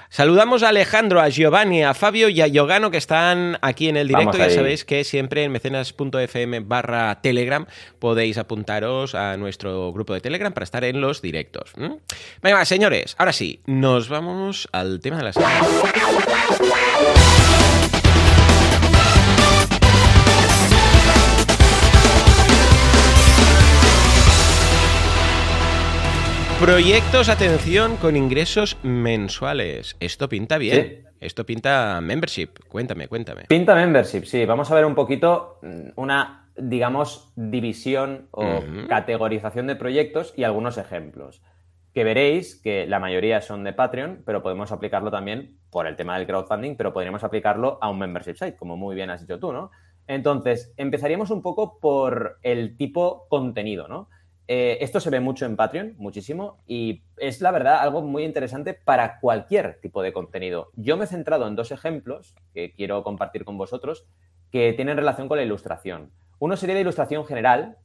[0.10, 4.08] Saludamos a Alejandro, a Giovanni, a Fabio y a Yogano que están aquí en el
[4.08, 4.38] directo.
[4.38, 7.66] Ya sabéis que siempre en mecenas.fm barra Telegram
[8.00, 11.74] podéis apuntaros a nuestro grupo de Telegram para estar en los directos.
[12.42, 15.62] Venga, señores, ahora sí nos vamos al tema de la semana.
[26.62, 29.96] Proyectos, atención, con ingresos mensuales.
[30.00, 31.08] Esto pinta bien.
[31.20, 32.50] Esto pinta membership.
[32.68, 33.46] Cuéntame, cuéntame.
[33.48, 34.46] Pinta membership, sí.
[34.46, 40.78] Vamos a ver un poquito mm, una, digamos, división o categorización de proyectos y algunos
[40.78, 41.42] ejemplos.
[41.94, 46.18] que veréis que la mayoría son de Patreon, pero podemos aplicarlo también por el tema
[46.18, 49.52] del crowdfunding, pero podríamos aplicarlo a un membership site, como muy bien has dicho tú,
[49.52, 49.72] ¿no?
[50.08, 54.08] Entonces, empezaríamos un poco por el tipo contenido, ¿no?
[54.48, 58.74] Eh, esto se ve mucho en Patreon, muchísimo, y es la verdad algo muy interesante
[58.74, 60.72] para cualquier tipo de contenido.
[60.76, 64.06] Yo me he centrado en dos ejemplos que quiero compartir con vosotros
[64.52, 66.12] que tienen relación con la ilustración.
[66.42, 67.78] Uno sería de ilustración general,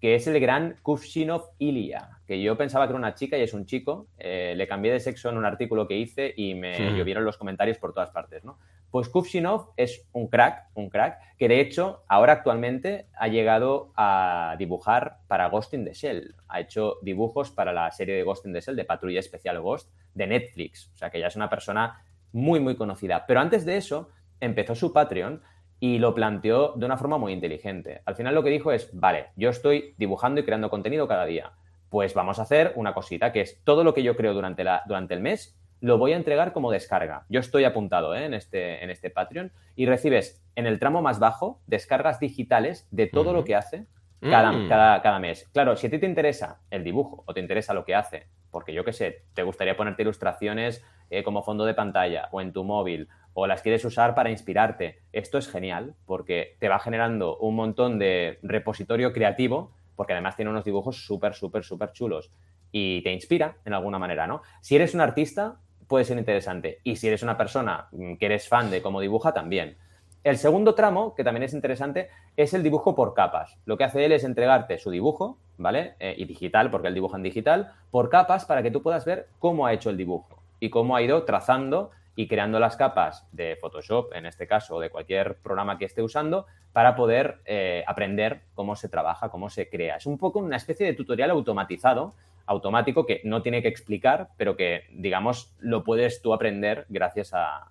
[0.00, 3.52] que es el gran Kuvshinov Ilya, que yo pensaba que era una chica y es
[3.54, 4.06] un chico.
[4.18, 7.78] Eh, le cambié de sexo en un artículo que hice y me llovieron los comentarios
[7.78, 8.60] por todas partes, ¿no?
[8.92, 14.54] Pues Kuvshinov es un crack, un crack, que de hecho ahora actualmente ha llegado a
[14.60, 16.36] dibujar para Ghost in the Shell.
[16.46, 19.90] Ha hecho dibujos para la serie de Ghost in the Shell, de Patrulla Especial Ghost,
[20.14, 20.88] de Netflix.
[20.94, 22.00] O sea que ya es una persona
[22.30, 23.26] muy, muy conocida.
[23.26, 25.42] Pero antes de eso, empezó su Patreon
[25.84, 28.00] y lo planteó de una forma muy inteligente.
[28.06, 31.52] Al final lo que dijo es, vale, yo estoy dibujando y creando contenido cada día.
[31.90, 34.82] Pues vamos a hacer una cosita, que es todo lo que yo creo durante, la,
[34.86, 37.26] durante el mes, lo voy a entregar como descarga.
[37.28, 38.24] Yo estoy apuntado ¿eh?
[38.24, 43.06] en, este, en este Patreon y recibes en el tramo más bajo descargas digitales de
[43.06, 43.84] todo lo que hace
[44.22, 44.68] cada, mm.
[44.70, 45.50] cada, cada, mes.
[45.52, 48.72] Claro, si a ti te interesa el dibujo o te interesa lo que hace, porque
[48.72, 52.64] yo qué sé, te gustaría ponerte ilustraciones eh, como fondo de pantalla o en tu
[52.64, 55.00] móvil o las quieres usar para inspirarte.
[55.12, 60.50] Esto es genial porque te va generando un montón de repositorio creativo, porque además tiene
[60.50, 62.30] unos dibujos súper, súper, súper chulos
[62.72, 64.42] y te inspira en alguna manera, ¿no?
[64.60, 66.80] Si eres un artista, puede ser interesante.
[66.84, 69.76] Y si eres una persona mm, que eres fan de cómo dibuja, también.
[70.22, 73.58] El segundo tramo, que también es interesante, es el dibujo por capas.
[73.66, 75.94] Lo que hace él es entregarte su dibujo, ¿vale?
[75.98, 79.28] Eh, y digital, porque él dibuja en digital, por capas para que tú puedas ver
[79.38, 83.56] cómo ha hecho el dibujo y cómo ha ido trazando y creando las capas de
[83.56, 88.42] Photoshop, en este caso, o de cualquier programa que esté usando, para poder eh, aprender
[88.54, 89.96] cómo se trabaja, cómo se crea.
[89.96, 92.14] Es un poco una especie de tutorial automatizado,
[92.46, 97.70] automático, que no tiene que explicar, pero que, digamos, lo puedes tú aprender gracias a,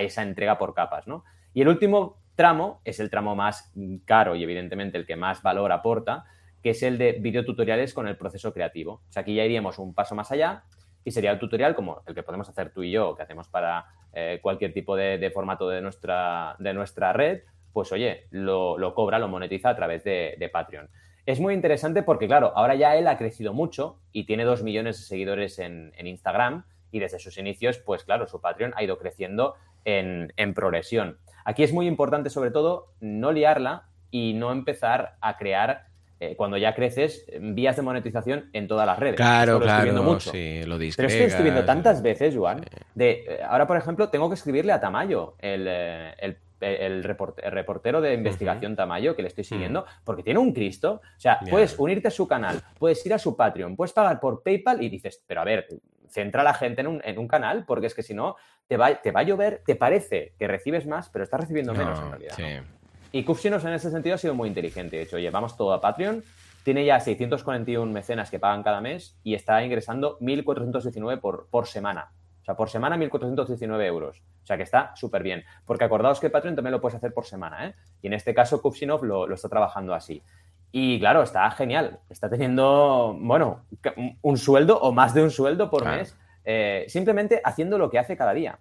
[0.00, 1.24] esa entrega por capas, ¿no?
[1.54, 3.72] Y el último tramo es el tramo más
[4.04, 6.24] caro y, evidentemente, el que más valor aporta,
[6.62, 9.02] que es el de videotutoriales con el proceso creativo.
[9.08, 10.64] O sea, aquí ya iríamos un paso más allá
[11.04, 13.86] y sería el tutorial como el que podemos hacer tú y yo, que hacemos para
[14.12, 19.28] eh, cualquier tipo de, formato de nuestra, de nuestra red, pues oye, lo, cobra, lo
[19.28, 20.88] monetiza a través de, Patreon.
[21.24, 24.98] Es muy interesante porque, claro, ahora ya él ha crecido mucho y tiene dos millones
[24.98, 29.54] de seguidores en, Instagram y desde sus inicios, pues claro, su Patreon ha ido creciendo
[29.84, 31.18] en, en progresión.
[31.44, 35.86] Aquí es muy importante, sobre todo, no liarla y no empezar a crear
[36.24, 39.16] eh, cuando ya creces, vías de monetización en todas las redes.
[39.16, 40.30] Claro, claro, mucho.
[40.30, 44.08] Sí, lo Pero es que estoy viendo tantas veces, Juan, de eh, ahora, por ejemplo,
[44.08, 49.42] tengo que escribirle a Tamayo, el, eh, el, reportero de investigación Tamayo, que le estoy
[49.42, 51.00] siguiendo, porque tiene un Cristo.
[51.02, 54.44] O sea, puedes unirte a su canal, puedes ir a su Patreon, puedes pagar por
[54.44, 55.66] PayPal y dices, pero a ver,
[56.06, 58.36] centra a la gente en un, en un, canal, porque es que si no,
[58.68, 61.98] te va, te va a llover, te parece que recibes más, pero estás recibiendo menos
[61.98, 62.34] en realidad.
[62.36, 62.81] Sí.
[63.12, 64.96] Y Cufsinos en ese sentido ha sido muy inteligente.
[64.96, 66.24] De hecho, llevamos todo a Patreon.
[66.64, 72.12] Tiene ya 641 mecenas que pagan cada mes y está ingresando 1.419 por, por semana.
[72.40, 74.22] O sea, por semana 1.419 euros.
[74.42, 75.44] O sea, que está súper bien.
[75.66, 77.74] Porque acordaos que Patreon también lo puedes hacer por semana, ¿eh?
[78.00, 80.22] Y en este caso, Kupsinov lo, lo está trabajando así.
[80.72, 82.00] Y claro, está genial.
[82.08, 83.66] Está teniendo, bueno,
[84.22, 88.16] un sueldo o más de un sueldo por mes, eh, simplemente haciendo lo que hace
[88.16, 88.58] cada día.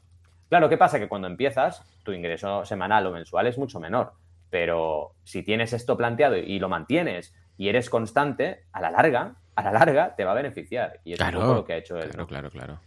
[0.49, 0.99] Claro, ¿qué pasa?
[0.99, 4.11] Que cuando empiezas, tu ingreso semanal o mensual es mucho menor.
[4.51, 9.63] Pero si tienes esto planteado y lo mantienes y eres constante, a la larga, a
[9.63, 10.99] la larga te va a beneficiar.
[11.03, 12.09] Y es claro, lo que ha hecho él.
[12.09, 12.79] Claro, claro, claro.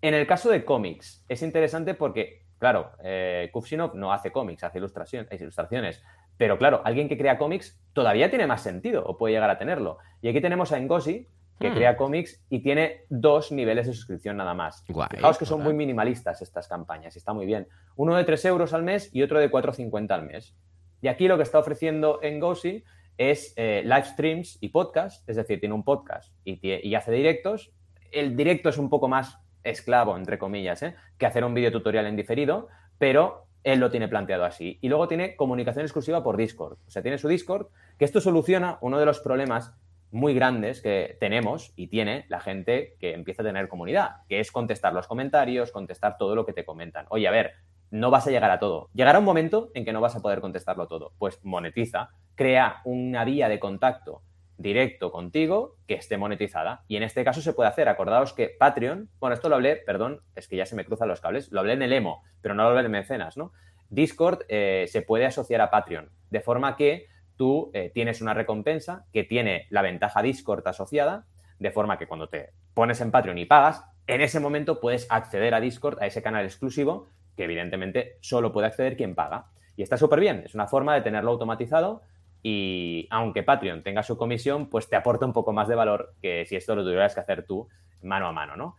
[0.00, 4.78] En el caso de cómics, es interesante porque, claro, eh, Kufshinov no hace cómics, hace
[4.78, 6.02] ilustraciones.
[6.38, 9.98] Pero claro, alguien que crea cómics todavía tiene más sentido o puede llegar a tenerlo.
[10.22, 11.74] Y aquí tenemos a Ngozi, que hmm.
[11.74, 14.82] crea cómics y tiene dos niveles de suscripción nada más.
[14.86, 17.68] Fijaos que son muy minimalistas estas campañas y está muy bien.
[17.96, 20.56] Uno de 3 euros al mes y otro de 4,50 al mes.
[21.00, 22.84] Y aquí lo que está ofreciendo en Gosi
[23.16, 27.72] es eh, live streams y podcast, es decir, tiene un podcast y, hace directos.
[28.12, 30.94] El directo es un poco más esclavo, entre comillas, ¿eh?
[31.18, 34.78] que hacer un video tutorial en diferido, pero él lo tiene planteado así.
[34.80, 36.78] Y luego tiene comunicación exclusiva por Discord.
[36.86, 37.66] O sea, tiene su Discord,
[37.98, 39.74] que esto soluciona uno de los problemas
[40.10, 44.50] muy grandes que tenemos y tiene la gente que empieza a tener comunidad, que es
[44.50, 47.06] contestar los comentarios, contestar todo lo que te comentan.
[47.10, 47.52] Oye, a ver,
[47.90, 48.88] no vas a llegar a todo.
[48.94, 51.12] Llegará un momento en que no vas a poder contestarlo todo.
[51.18, 54.22] Pues monetiza, crea una vía de contacto
[54.60, 56.84] directo contigo que esté monetizada.
[56.86, 57.88] Y en este caso se puede hacer.
[57.88, 61.20] Acordaos que Patreon, bueno, esto lo hablé, perdón, es que ya se me cruzan los
[61.20, 63.52] cables, lo hablé en el emo, pero no lo hablé en mecenas, ¿no?
[63.88, 69.06] Discord eh, se puede asociar a Patreon, de forma que tú eh, tienes una recompensa
[69.12, 71.26] que tiene la ventaja Discord asociada,
[71.58, 75.54] de forma que cuando te pones en Patreon y pagas, en ese momento puedes acceder
[75.54, 77.08] a Discord, a ese canal exclusivo,
[77.40, 79.46] que evidentemente solo puede acceder quien paga.
[79.74, 82.02] Y está súper bien, es una forma de tenerlo automatizado
[82.42, 86.44] y aunque Patreon tenga su comisión, pues te aporta un poco más de valor que
[86.44, 87.66] si esto lo tuvieras que hacer tú
[88.02, 88.76] mano a mano, ¿no?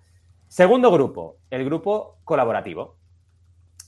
[0.47, 2.97] Segundo grupo, el grupo colaborativo.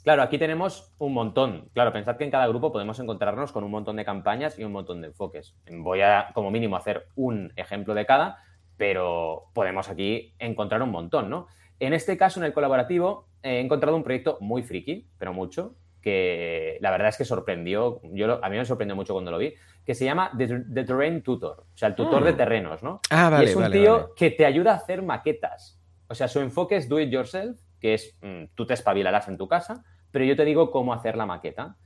[0.03, 1.69] Claro, aquí tenemos un montón.
[1.73, 4.71] Claro, pensad que en cada grupo podemos encontrarnos con un montón de campañas y un
[4.71, 5.53] montón de enfoques.
[5.69, 8.39] Voy a, como mínimo, hacer un ejemplo de cada,
[8.75, 11.45] pero podemos aquí encontrar un montón, ¿no?
[11.79, 16.77] En este caso, en el colaborativo, he encontrado un proyecto muy friki, pero mucho, que
[16.81, 19.53] la verdad es que sorprendió, yo a mí me sorprendió mucho cuando lo vi,
[19.85, 22.37] que se llama The, Terrain Tutor, o sea, el tutor de mm.
[22.37, 22.99] terrenos, ¿no?
[23.09, 25.79] Ah, vale, y es un tío que te ayuda a hacer maquetas.
[26.07, 29.37] O sea, su enfoque es do it yourself, que es mm, tú te espabilarás en
[29.37, 31.77] tu casa, pero yo te digo cómo hacer la maqueta.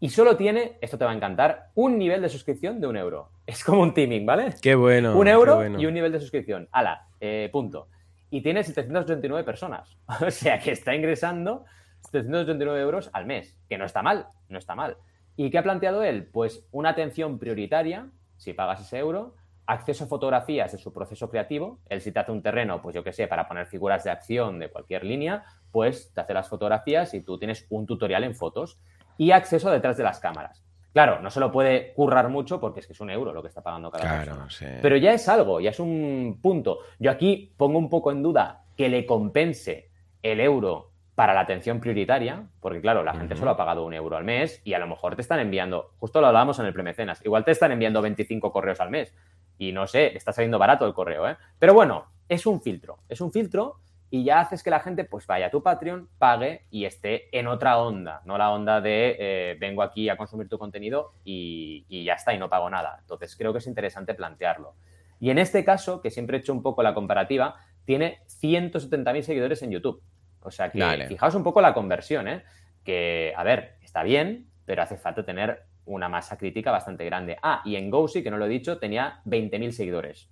[0.00, 3.30] Y solo tiene, esto te va a encantar, un nivel de suscripción de un euro.
[3.46, 4.54] Es como un teaming, ¿vale?
[4.60, 5.16] Qué bueno.
[5.16, 5.80] Un euro bueno.
[5.80, 6.68] y un nivel de suscripción.
[6.72, 7.88] Ala, eh, punto.
[8.30, 9.98] Y tiene 789 personas.
[10.26, 11.64] O sea que está ingresando
[12.02, 14.96] 789 euros al mes, que no está mal, no está mal.
[15.36, 16.28] ¿Y qué ha planteado él?
[16.32, 19.34] Pues una atención prioritaria, si pagas ese euro,
[19.66, 21.80] acceso a fotografías de su proceso creativo.
[21.88, 24.58] Él si te hace un terreno, pues yo qué sé, para poner figuras de acción
[24.58, 28.78] de cualquier línea, pues te hace las fotografías y tú tienes un tutorial en fotos.
[29.18, 30.65] Y acceso detrás de las cámaras.
[30.96, 33.48] Claro, no se lo puede currar mucho porque es que es un euro lo que
[33.48, 34.46] está pagando cada claro,
[34.80, 36.78] Pero ya es algo, ya es un punto.
[36.98, 39.90] Yo aquí pongo un poco en duda que le compense
[40.22, 44.16] el euro para la atención prioritaria, porque claro, la gente solo ha pagado un euro
[44.16, 47.22] al mes y a lo mejor te están enviando, justo lo hablábamos en el premecenas,
[47.26, 49.14] igual te están enviando 25 correos al mes
[49.58, 51.36] y no sé, está saliendo barato el correo, ¿eh?
[51.58, 55.26] Pero bueno, es un filtro, es un filtro y ya haces que la gente pues
[55.26, 59.56] vaya a tu Patreon, pague y esté en otra onda, no la onda de eh,
[59.58, 62.98] vengo aquí a consumir tu contenido y, y ya está y no pago nada.
[63.00, 64.74] Entonces creo que es interesante plantearlo.
[65.18, 69.62] Y en este caso, que siempre he hecho un poco la comparativa, tiene 170.000 seguidores
[69.62, 70.02] en YouTube.
[70.42, 72.44] O sea que fijaos un poco la conversión, ¿eh?
[72.84, 77.36] Que, a ver, está bien, pero hace falta tener una masa crítica bastante grande.
[77.42, 80.28] Ah, y en Goosey, que no lo he dicho, tenía 20.000 seguidores.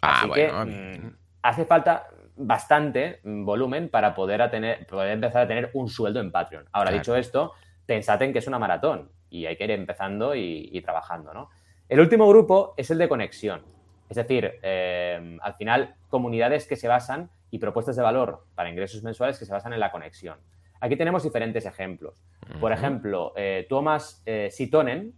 [0.00, 0.64] Ah, Así bueno.
[0.64, 2.08] Que, mm, hace falta
[2.38, 6.66] bastante volumen para poder, tener, poder empezar a tener un sueldo en Patreon.
[6.72, 7.52] Ahora, dicho esto,
[7.86, 11.50] pensad en que es una maratón y hay que ir empezando y, trabajando, ¿no?
[11.88, 13.62] El último grupo es el de conexión.
[14.08, 19.02] Es decir, eh, al final, comunidades que se basan y propuestas de valor para ingresos
[19.02, 20.38] mensuales que se basan en la conexión.
[20.80, 22.22] Aquí tenemos diferentes ejemplos.
[22.60, 25.12] Por ejemplo, eh, Thomas eh, Sitonen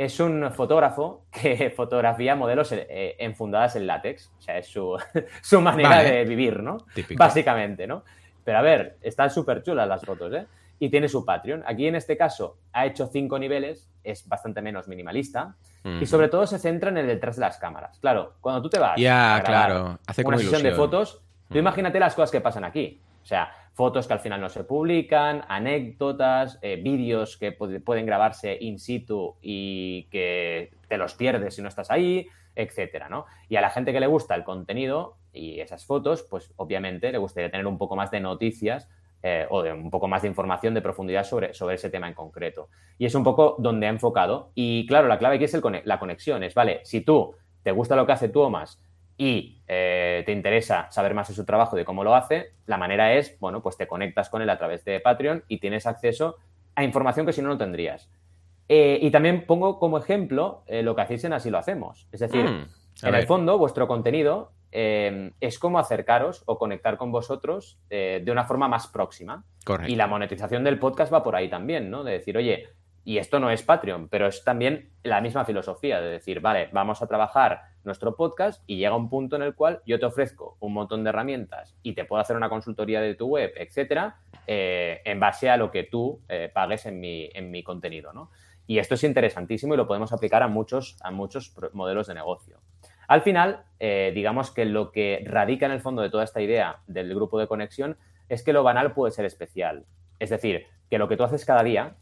[0.00, 4.32] es un fotógrafo que fotografía modelos eh, enfundadas en látex.
[4.38, 4.98] O sea, es su,
[5.42, 6.78] su manera de vivir, ¿no?
[7.16, 8.02] Básicamente, ¿no?
[8.42, 10.46] Pero a ver, están súper chulas las fotos, ¿eh?
[10.78, 11.62] Y tiene su Patreon.
[11.66, 15.56] Aquí en este caso ha hecho cinco niveles, es bastante menos minimalista
[16.00, 17.98] y sobre todo se centra en el detrás de las cámaras.
[17.98, 19.98] Claro, cuando tú te vas a claro.
[20.06, 23.00] Hace una sesión de fotos, Tú imagínate las cosas que pasan aquí.
[23.22, 28.56] O sea, fotos que al final no se publican, anécdotas, eh, vídeos que pueden grabarse
[28.60, 33.26] in situ y que te los pierdes si no estás ahí, etcétera, ¿no?
[33.48, 37.18] Y a la gente que le gusta el contenido y esas fotos, pues obviamente le
[37.18, 38.88] gustaría tener un poco más de noticias
[39.22, 42.68] eh, o un poco más de información de profundidad sobre, sobre ese tema en concreto.
[42.98, 44.50] Y es un poco donde ha enfocado.
[44.54, 46.42] Y claro, la clave aquí es el, la conexión.
[46.42, 48.80] Es, vale, si tú te gusta lo que hace Thomas
[49.20, 53.12] y eh, te interesa saber más de su trabajo de cómo lo hace, la manera
[53.12, 56.36] es, bueno, pues te conectas con él a través de Patreon y tienes acceso
[56.74, 58.10] a información que si no, no tendrías.
[58.66, 62.08] Eh, y también pongo como ejemplo eh, lo que hacéis en Así lo hacemos.
[62.12, 62.68] Es decir, mm,
[63.06, 68.68] en el fondo, vuestro contenido es como acercaros o conectar con vosotros de una forma
[68.68, 69.44] más próxima.
[69.66, 69.92] Correcto.
[69.92, 72.04] Y la monetización del podcast va por ahí también, ¿no?
[72.04, 72.68] De decir, oye,
[73.04, 77.02] y esto no es Patreon, pero es también la misma filosofía de decir, vale, vamos
[77.02, 80.74] a trabajar nuestro podcast y llega un punto en el cual yo te ofrezco un
[80.74, 85.18] montón de herramientas y te puedo hacer una consultoría de tu web, etcétera, eh, en
[85.18, 88.30] base a lo que tú eh, pagues en mi, en mi contenido, ¿no?
[88.66, 92.60] Y esto es interesantísimo y lo podemos aplicar a muchos, a muchos modelos de negocio.
[93.08, 96.78] Al final, eh, digamos que lo que radica en el fondo de toda esta idea
[96.86, 97.96] del grupo de conexión
[98.28, 99.86] es que lo banal puede ser especial.
[100.20, 101.96] Es decir, que lo que tú haces cada día,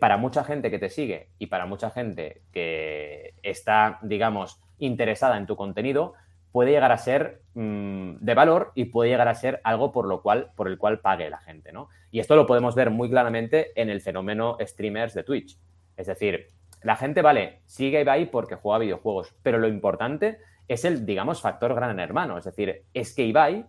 [0.00, 5.46] para mucha gente que te sigue y para mucha gente que está, digamos, interesada en
[5.46, 6.14] tu contenido
[6.52, 10.22] puede llegar a ser mm, de valor y puede llegar a ser algo por lo
[10.22, 11.88] cual, por el cual pague la gente, ¿no?
[12.10, 15.58] Y esto lo podemos ver muy claramente en el fenómeno streamers de Twitch.
[15.96, 16.48] Es decir,
[16.82, 21.40] la gente, vale, sigue a Ibai porque juega videojuegos, pero lo importante es el, digamos,
[21.40, 22.38] factor gran hermano.
[22.38, 23.66] Es decir, es que Ibai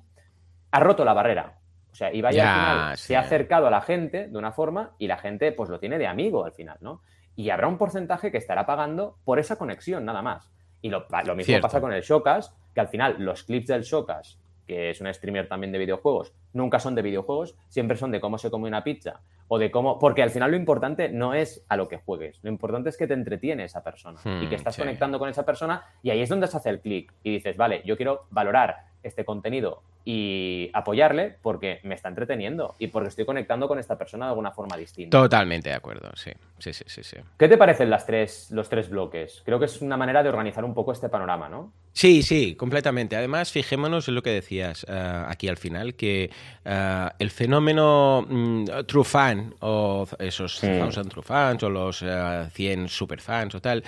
[0.72, 1.59] ha roto la barrera.
[1.92, 5.08] O sea, Ibai al final se ha acercado a la gente de una forma y
[5.08, 7.02] la gente pues lo tiene de amigo al final, ¿no?
[7.36, 10.52] Y habrá un porcentaje que estará pagando por esa conexión, nada más.
[10.82, 14.92] Y lo, mismo pasa con el Showcast, que al final los clips del Shocas, que
[14.92, 18.52] es un streamer también de videojuegos, nunca son de videojuegos, siempre son de cómo se
[18.52, 21.88] come una pizza o de cómo, porque al final lo importante no es a lo
[21.88, 24.82] que juegues, lo importante es que te entretiene esa persona y que Hmm, estás sí.
[24.82, 27.82] conectando con esa persona y ahí es donde se hace el clic y dices, vale,
[27.84, 33.68] yo quiero valorar este contenido y apoyarle porque me está entreteniendo y porque estoy conectando
[33.68, 35.18] con esta persona de alguna forma distinta.
[35.18, 36.32] Totalmente de acuerdo, sí.
[36.58, 37.18] Sí, sí, sí, sí.
[37.38, 39.42] ¿Qué te parecen las tres, los tres bloques?
[39.46, 41.72] Creo que es una manera de organizar un poco este panorama, ¿no?
[41.92, 43.16] Sí, sí, completamente.
[43.18, 46.30] Además, fijémonos en lo que decías eh, aquí al final, que
[46.64, 50.68] eh, el fenómeno mm, true fan o esos Mm.
[50.84, 53.84] 1000 true fans o los eh, 100 super fans o tal,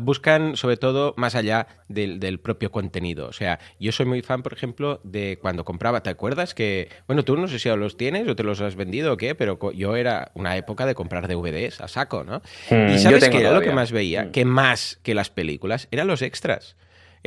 [0.00, 3.26] buscan sobre todo más allá del, del propio contenido.
[3.28, 7.24] O sea, yo soy muy fan, por ejemplo, de cuando compraba, ¿te acuerdas que, bueno,
[7.24, 9.96] tú no sé si los tienes o te los has vendido o qué, pero yo
[9.96, 12.42] era una época de comprar DVDs a saco, ¿no?
[12.70, 14.30] Mm, y sabes que era lo que más veía, Mm.
[14.32, 16.76] que más que las películas, eran los extras.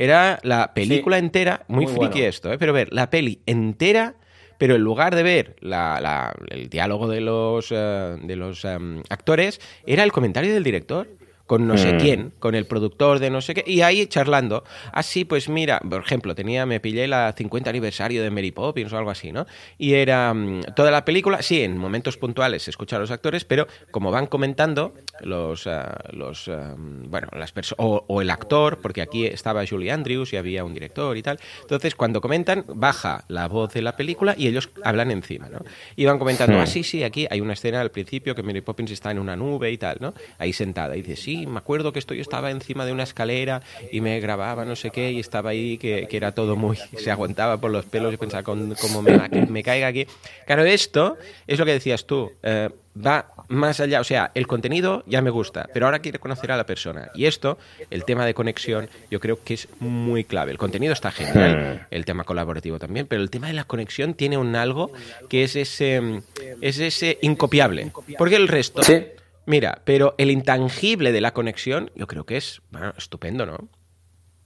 [0.02, 2.28] Era la película Sí, entera, muy, muy friki bueno.
[2.30, 2.56] esto, ¿eh?
[2.58, 4.14] pero ver la peli entera,
[4.56, 9.02] pero en lugar de ver la- la- el diálogo de los, eh, de los em,
[9.10, 11.06] actores, era el comentario del director
[11.50, 11.98] con no sé Mm.
[11.98, 14.62] quién, con el productor de no sé qué, y ahí charlando.
[14.92, 18.96] Así, pues mira, por ejemplo, tenía, me pillé la 50 aniversario de Mary Poppins o
[18.98, 19.46] algo así, ¿no?
[19.76, 23.44] Y era mm, toda la película, sí, en momentos puntuales se escucha a los actores,
[23.44, 28.78] pero como van comentando los, ah, los ah, bueno, las personas, o, o el actor,
[28.80, 31.40] porque aquí estaba Julie Andrews y había un director y tal.
[31.62, 35.58] Entonces, cuando comentan, baja la voz de la película y ellos hablan encima, ¿no?
[35.96, 36.60] Y van comentando, Hmm.
[36.60, 39.34] ah, sí, sí, aquí hay una escena al principio que Mary Poppins está en una
[39.34, 40.14] nube y tal, ¿no?
[40.38, 40.94] Ahí sentada.
[40.96, 44.18] Y dice, sí, me acuerdo que esto yo estaba encima de una escalera y me
[44.20, 46.76] grababa no sé qué y estaba ahí que, que era todo muy...
[46.98, 50.06] se aguantaba por los pelos y pensaba con, cómo me, caiga aquí.
[50.46, 52.32] Claro, esto es lo que decías tú.
[52.42, 56.52] eh, va más allá, o sea, el contenido ya me gusta, pero ahora quiero conocer
[56.52, 57.10] a la persona.
[57.14, 57.58] Y esto,
[57.90, 60.52] el tema de conexión, yo creo que es muy clave.
[60.52, 64.38] El contenido está genial, el tema colaborativo también, pero el tema de la conexión tiene
[64.38, 64.92] un algo
[65.28, 66.22] que es ese, mm,
[66.60, 67.90] es ese incopiable.
[68.16, 69.04] Porque el resto, Sí.
[69.46, 73.68] Mira, pero el intangible de la conexión, yo creo que es bueno, estupendo, ¿no?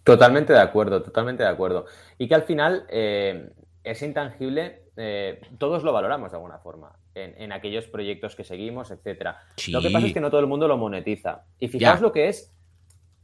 [0.04, 1.86] Totalmente de acuerdo, totalmente de acuerdo.
[2.18, 3.50] Y que al final eh,
[3.82, 8.90] ese intangible eh, todos lo valoramos de alguna forma en, en aquellos proyectos que seguimos,
[8.90, 9.38] etcétera.
[9.56, 9.72] Sí.
[9.72, 11.44] Lo que pasa es que no todo el mundo lo monetiza.
[11.58, 12.02] Y fijaos Ya.
[12.02, 12.54] lo que es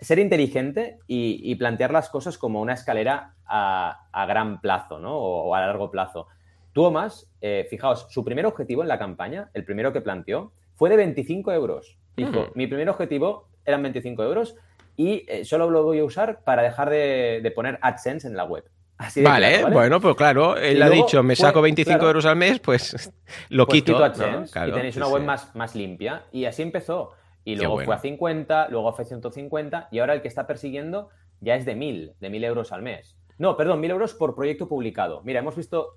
[0.01, 5.15] ser inteligente y, y plantear las cosas como una escalera a, a gran plazo, ¿no?
[5.19, 6.29] O, o a largo plazo.
[6.73, 10.97] Thomas, eh, fijaos, su primer objetivo en la campaña, el primero que planteó, fue de
[10.97, 11.99] 25 euros.
[12.17, 12.47] Dijo, Mm.
[12.55, 14.57] mi primer objetivo eran 25 euros
[14.97, 18.45] y eh, solo lo voy a usar para dejar de, de poner AdSense en la
[18.45, 18.65] web.
[18.97, 19.75] Así Vale, claro, ¿vale?
[19.77, 22.07] bueno, pues claro, él Y ha luego dicho, me saco 25 claro.
[22.09, 23.13] euros al mes, pues
[23.51, 23.93] lo Pues quito.
[23.93, 24.05] quito ¿no?
[24.07, 25.27] AdSense Claro, y tenéis una web sí.
[25.27, 26.23] más, más limpia.
[26.33, 27.13] Y así empezó.
[27.45, 27.85] Y luego bueno.
[27.87, 31.67] fue a 50, luego fue a 150 y ahora el que está persiguiendo ya es
[31.67, 33.17] de 1000, de 1000 euros al mes.
[33.41, 35.23] No, perdón, 1000 euros por proyecto publicado.
[35.23, 35.97] Mira, hemos visto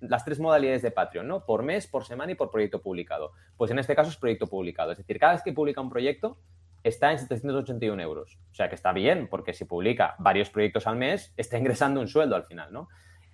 [0.00, 1.46] las tres modalidades de Patreon, ¿no?
[1.46, 3.30] Por mes, por semana y por proyecto publicado.
[3.56, 4.90] Pues en este caso es proyecto publicado.
[4.90, 6.36] Es decir, cada vez que publica un proyecto
[6.82, 8.40] está en 781 euros.
[8.50, 12.08] O sea que está bien, porque si publica varios proyectos al mes, está ingresando un
[12.08, 12.88] sueldo al final, ¿no?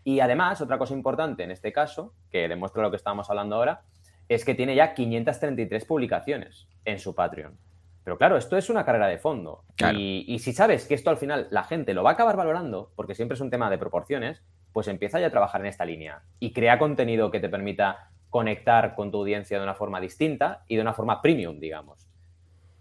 [0.05, 3.85] Y además, otra cosa importante en este caso, que demuestra lo que estábamos hablando ahora,
[4.29, 7.57] es que tiene ya 533 publicaciones en su Patreon.
[8.05, 9.65] Pero claro, esto es una carrera de fondo.
[9.77, 9.99] Claro.
[9.99, 12.93] Y, y si sabes que esto al final la gente lo va a acabar valorando,
[12.97, 16.23] porque siempre es un tema de proporciones, pues empieza ya a trabajar en esta línea
[16.39, 20.77] y crea contenido que te permita conectar con tu audiencia de una forma distinta y
[20.77, 22.09] de una forma premium, digamos.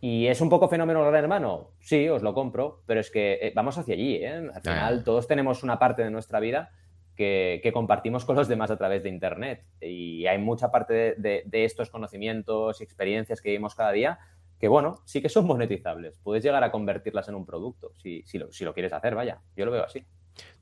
[0.01, 1.71] ¿Y es un poco fenómeno gran hermano?
[1.81, 4.15] Sí, os lo compro, pero es que eh, vamos hacia allí.
[4.23, 4.49] ¿eh?
[4.53, 6.71] Al final, todos tenemos una parte de nuestra vida
[7.17, 9.65] que, que compartimos con los demás a través de Internet.
[9.81, 14.19] Y hay mucha parte de, de- de estos conocimientos y experiencias que vivimos cada día
[14.59, 16.19] que, bueno, sí que son monetizables.
[16.23, 19.39] Puedes llegar a convertirlas en un producto, si, si lo, si lo quieres hacer, vaya.
[19.55, 20.05] Yo lo veo así.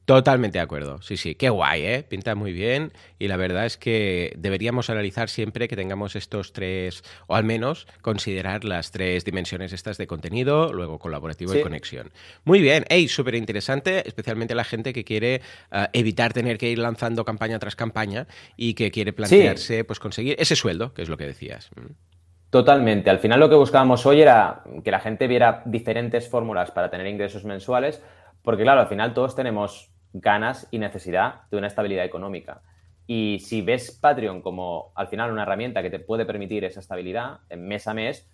[0.08, 1.02] Totalmente de acuerdo.
[1.02, 2.04] Sí, sí, qué guay, ¿eh?
[2.08, 7.04] Pinta muy bien y la verdad es que deberíamos analizar siempre que tengamos estos tres,
[7.28, 12.14] o al menos considerar las tres dimensiones estas de contenido, luego colaborativo y conexión.
[12.46, 16.80] Muy bien, hey, súper interesante, especialmente la gente que quiere ah, evitar tener que ir
[16.80, 21.18] lanzando campaña tras campaña y que quiere plantearse, pues conseguir ese sueldo, que es lo
[21.18, 21.70] que decías.
[21.76, 22.07] Mm.
[22.50, 23.10] Totalmente.
[23.10, 27.08] Al final lo que buscábamos hoy era que la gente viera diferentes fórmulas para tener
[27.08, 28.02] ingresos mensuales,
[28.42, 32.62] porque claro, al final todos tenemos ganas y necesidad de una estabilidad económica.
[33.06, 37.40] Y si ves Patreon como al final una herramienta que te puede permitir esa estabilidad
[37.56, 38.30] mes a mes,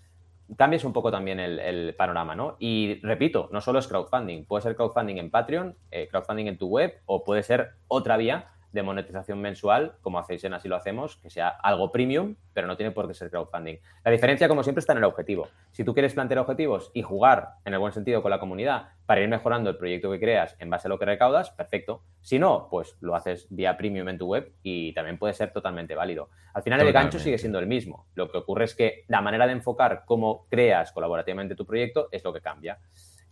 [0.58, 2.56] cambias un poco también el, el panorama, ¿no?
[2.60, 6.67] Y repito, no solo es crowdfunding, puede ser crowdfunding en Patreon, eh, crowdfunding en tu
[6.67, 11.17] web o puede ser otra vía de monetización mensual, como hacéis en Así lo hacemos,
[11.17, 13.78] que sea algo premium, pero no tiene por qué ser crowdfunding.
[14.04, 15.48] La diferencia, como siempre, está en el objetivo.
[15.71, 19.21] Si tú quieres plantear objetivos y jugar, en el buen sentido, con la comunidad para
[19.21, 22.04] ir mejorando el proyecto que creas en base a lo que recaudas, perfecto.
[22.21, 25.94] Si no, pues lo haces vía premium en tu web y también puede ser totalmente
[25.94, 26.30] válido.
[26.54, 28.08] Al final, el gancho sigue siendo el mismo.
[28.15, 32.24] Lo que ocurre es que la manera de enfocar cómo creas colaborativamente tu proyecto es
[32.24, 32.80] lo que cambia.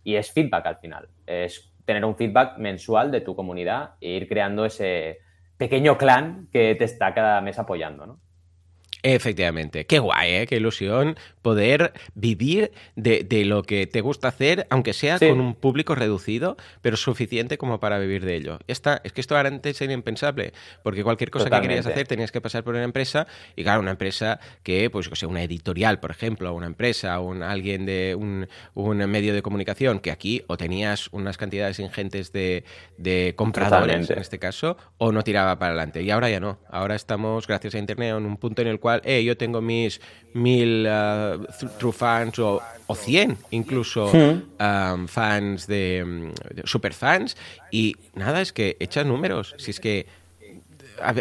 [0.04, 1.08] Y es feedback al final.
[1.26, 5.18] Es tener un feedback mensual de tu comunidad e ir creando ese
[5.62, 8.18] pequeño clan que te está cada mes apoyando, ¿no?
[9.04, 10.46] Efectivamente, qué guay, ¿eh?
[10.46, 15.96] qué ilusión poder vivir de, lo que te gusta hacer, aunque sea con un público
[15.96, 18.60] reducido, pero suficiente como para vivir de ello.
[18.68, 20.52] Esta, es que esto antes era impensable,
[20.84, 23.26] porque cualquier cosa que querías hacer tenías que pasar por una empresa,
[23.56, 27.42] y claro, una empresa que, pues, o sea, una editorial, por ejemplo, una empresa, un,
[27.42, 28.46] alguien de un,
[29.10, 32.64] medio de comunicación, que aquí o tenías unas cantidades ingentes de,
[32.98, 36.02] de compradores, en este caso, o no tiraba para adelante.
[36.02, 36.60] Y ahora ya no.
[36.68, 40.00] Ahora estamos, gracias a Internet, en un punto en el cual eh, yo tengo mis
[40.34, 41.44] mil uh,
[41.78, 46.32] true fans o, o 100 incluso um, fans de,
[46.64, 47.36] super fans
[47.70, 49.54] y nada, es que echa números.
[49.58, 50.06] Si es que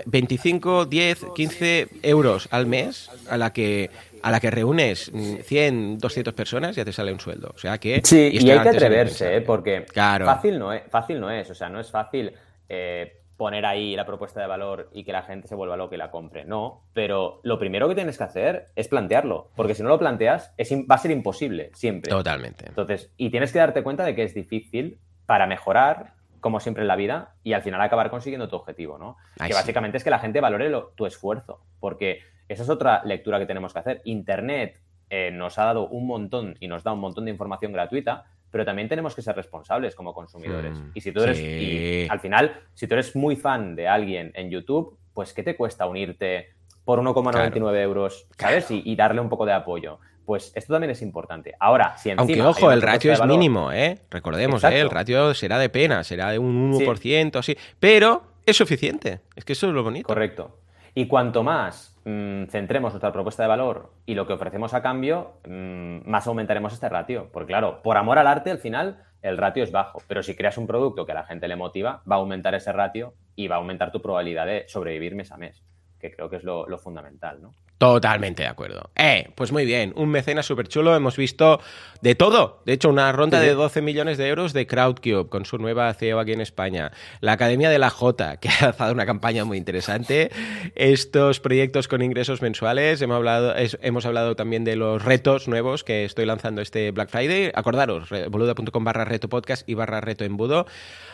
[0.06, 3.90] 25, 10, 15 euros al mes a la que
[4.22, 5.12] a la que reúnes
[5.46, 7.54] 100, 200 personas ya te sale un sueldo.
[7.56, 8.02] O sea que...
[8.04, 9.42] Sí, y, hay que atreverse, ¿eh?
[9.42, 11.50] porque fácil, no es, fácil no es.
[11.50, 12.32] O sea, no es fácil
[12.70, 15.98] eh, poner ahí la propuesta de valor y que la gente se vuelva loca y
[15.98, 16.46] la compre.
[16.46, 20.54] No, pero lo primero que tienes que hacer es plantearlo, porque si no lo planteas
[20.60, 22.12] es va a ser imposible siempre.
[22.12, 22.68] Totalmente.
[22.68, 26.88] Entonces, y tienes que darte cuenta de que es difícil para mejorar, como siempre en
[26.88, 29.18] la vida, y al final acabar consiguiendo tu objetivo, ¿no?
[29.44, 33.48] que básicamente es que la gente valore tu esfuerzo, porque esa es otra lectura que
[33.48, 34.02] tenemos que hacer.
[34.06, 34.80] Internet
[35.10, 38.66] eh, nos ha dado un montón y nos da un montón de información gratuita, pero
[38.66, 40.78] también tenemos que ser responsables como consumidores.
[40.78, 44.32] Hmm, y si tú eres, y al final, si tú eres muy fan de alguien
[44.36, 46.50] en YouTube, pues ¿qué te cuesta unirte
[46.86, 48.68] por 1,99 euros, ¿sabes?
[48.70, 50.00] Y, darle un poco de apoyo.
[50.26, 51.54] Pues esto también es importante.
[51.60, 54.00] Ahora, si encima Aunque, ojo, el ratio es mínimo, ¿eh?
[54.10, 54.80] Recordemos, ¿eh?
[54.80, 57.58] El ratio será de pena, será de un 1%, así.
[57.80, 59.22] Pero es suficiente.
[59.36, 60.08] Es que eso es lo bonito.
[60.08, 60.58] Correcto.
[60.94, 65.34] Y cuanto más mm, centremos nuestra propuesta de valor y lo que ofrecemos a cambio,
[65.48, 67.30] mm, más aumentaremos este ratio.
[67.32, 70.00] Porque claro, por amor al arte, al final el ratio es bajo.
[70.08, 72.72] Pero si creas un producto que a la gente le motiva, va a aumentar ese
[72.74, 75.64] ratio y va a aumentar tu probabilidad de sobrevivir mes a mes,
[76.00, 77.52] que creo que es lo, lo fundamental, ¿no?
[77.82, 78.92] Totalmente de acuerdo.
[78.96, 80.96] Eh, pues muy bien, un mecenas súper chulo.
[80.96, 81.60] Hemos visto
[82.02, 82.62] de todo.
[82.64, 86.20] De hecho, una ronda de 12 millones de euros de Crowdcube con su nueva CEO
[86.20, 86.92] aquí en España.
[87.22, 90.30] La Academia de la J, que ha lanzado una campaña muy interesante.
[90.76, 93.02] Estos proyectos con ingresos mensuales.
[93.02, 97.52] Hemos hablado, hemos hablado también de los retos nuevos que estoy lanzando este Black Friday.
[97.56, 100.68] Acordaros, boluda.com barra reto podcast y barra reto embudo.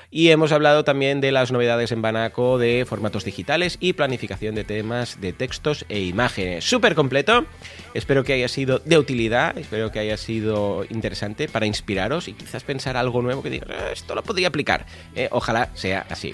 [0.10, 4.64] Y hemos hablado también de las novedades en Banaco de formatos digitales y planificación de
[4.64, 6.57] temas de textos e imágenes.
[6.62, 7.46] Súper completo.
[7.94, 12.64] Espero que haya sido de utilidad, espero que haya sido interesante para inspiraros y quizás
[12.64, 14.86] pensar algo nuevo que diga, ah, esto lo podría aplicar.
[15.16, 16.34] Eh, ojalá sea así.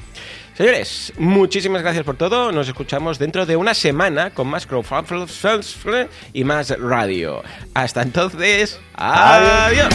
[0.56, 2.52] Señores, muchísimas gracias por todo.
[2.52, 7.42] Nos escuchamos dentro de una semana con más crowdfunding y más radio.
[7.74, 9.94] Hasta entonces, adiós.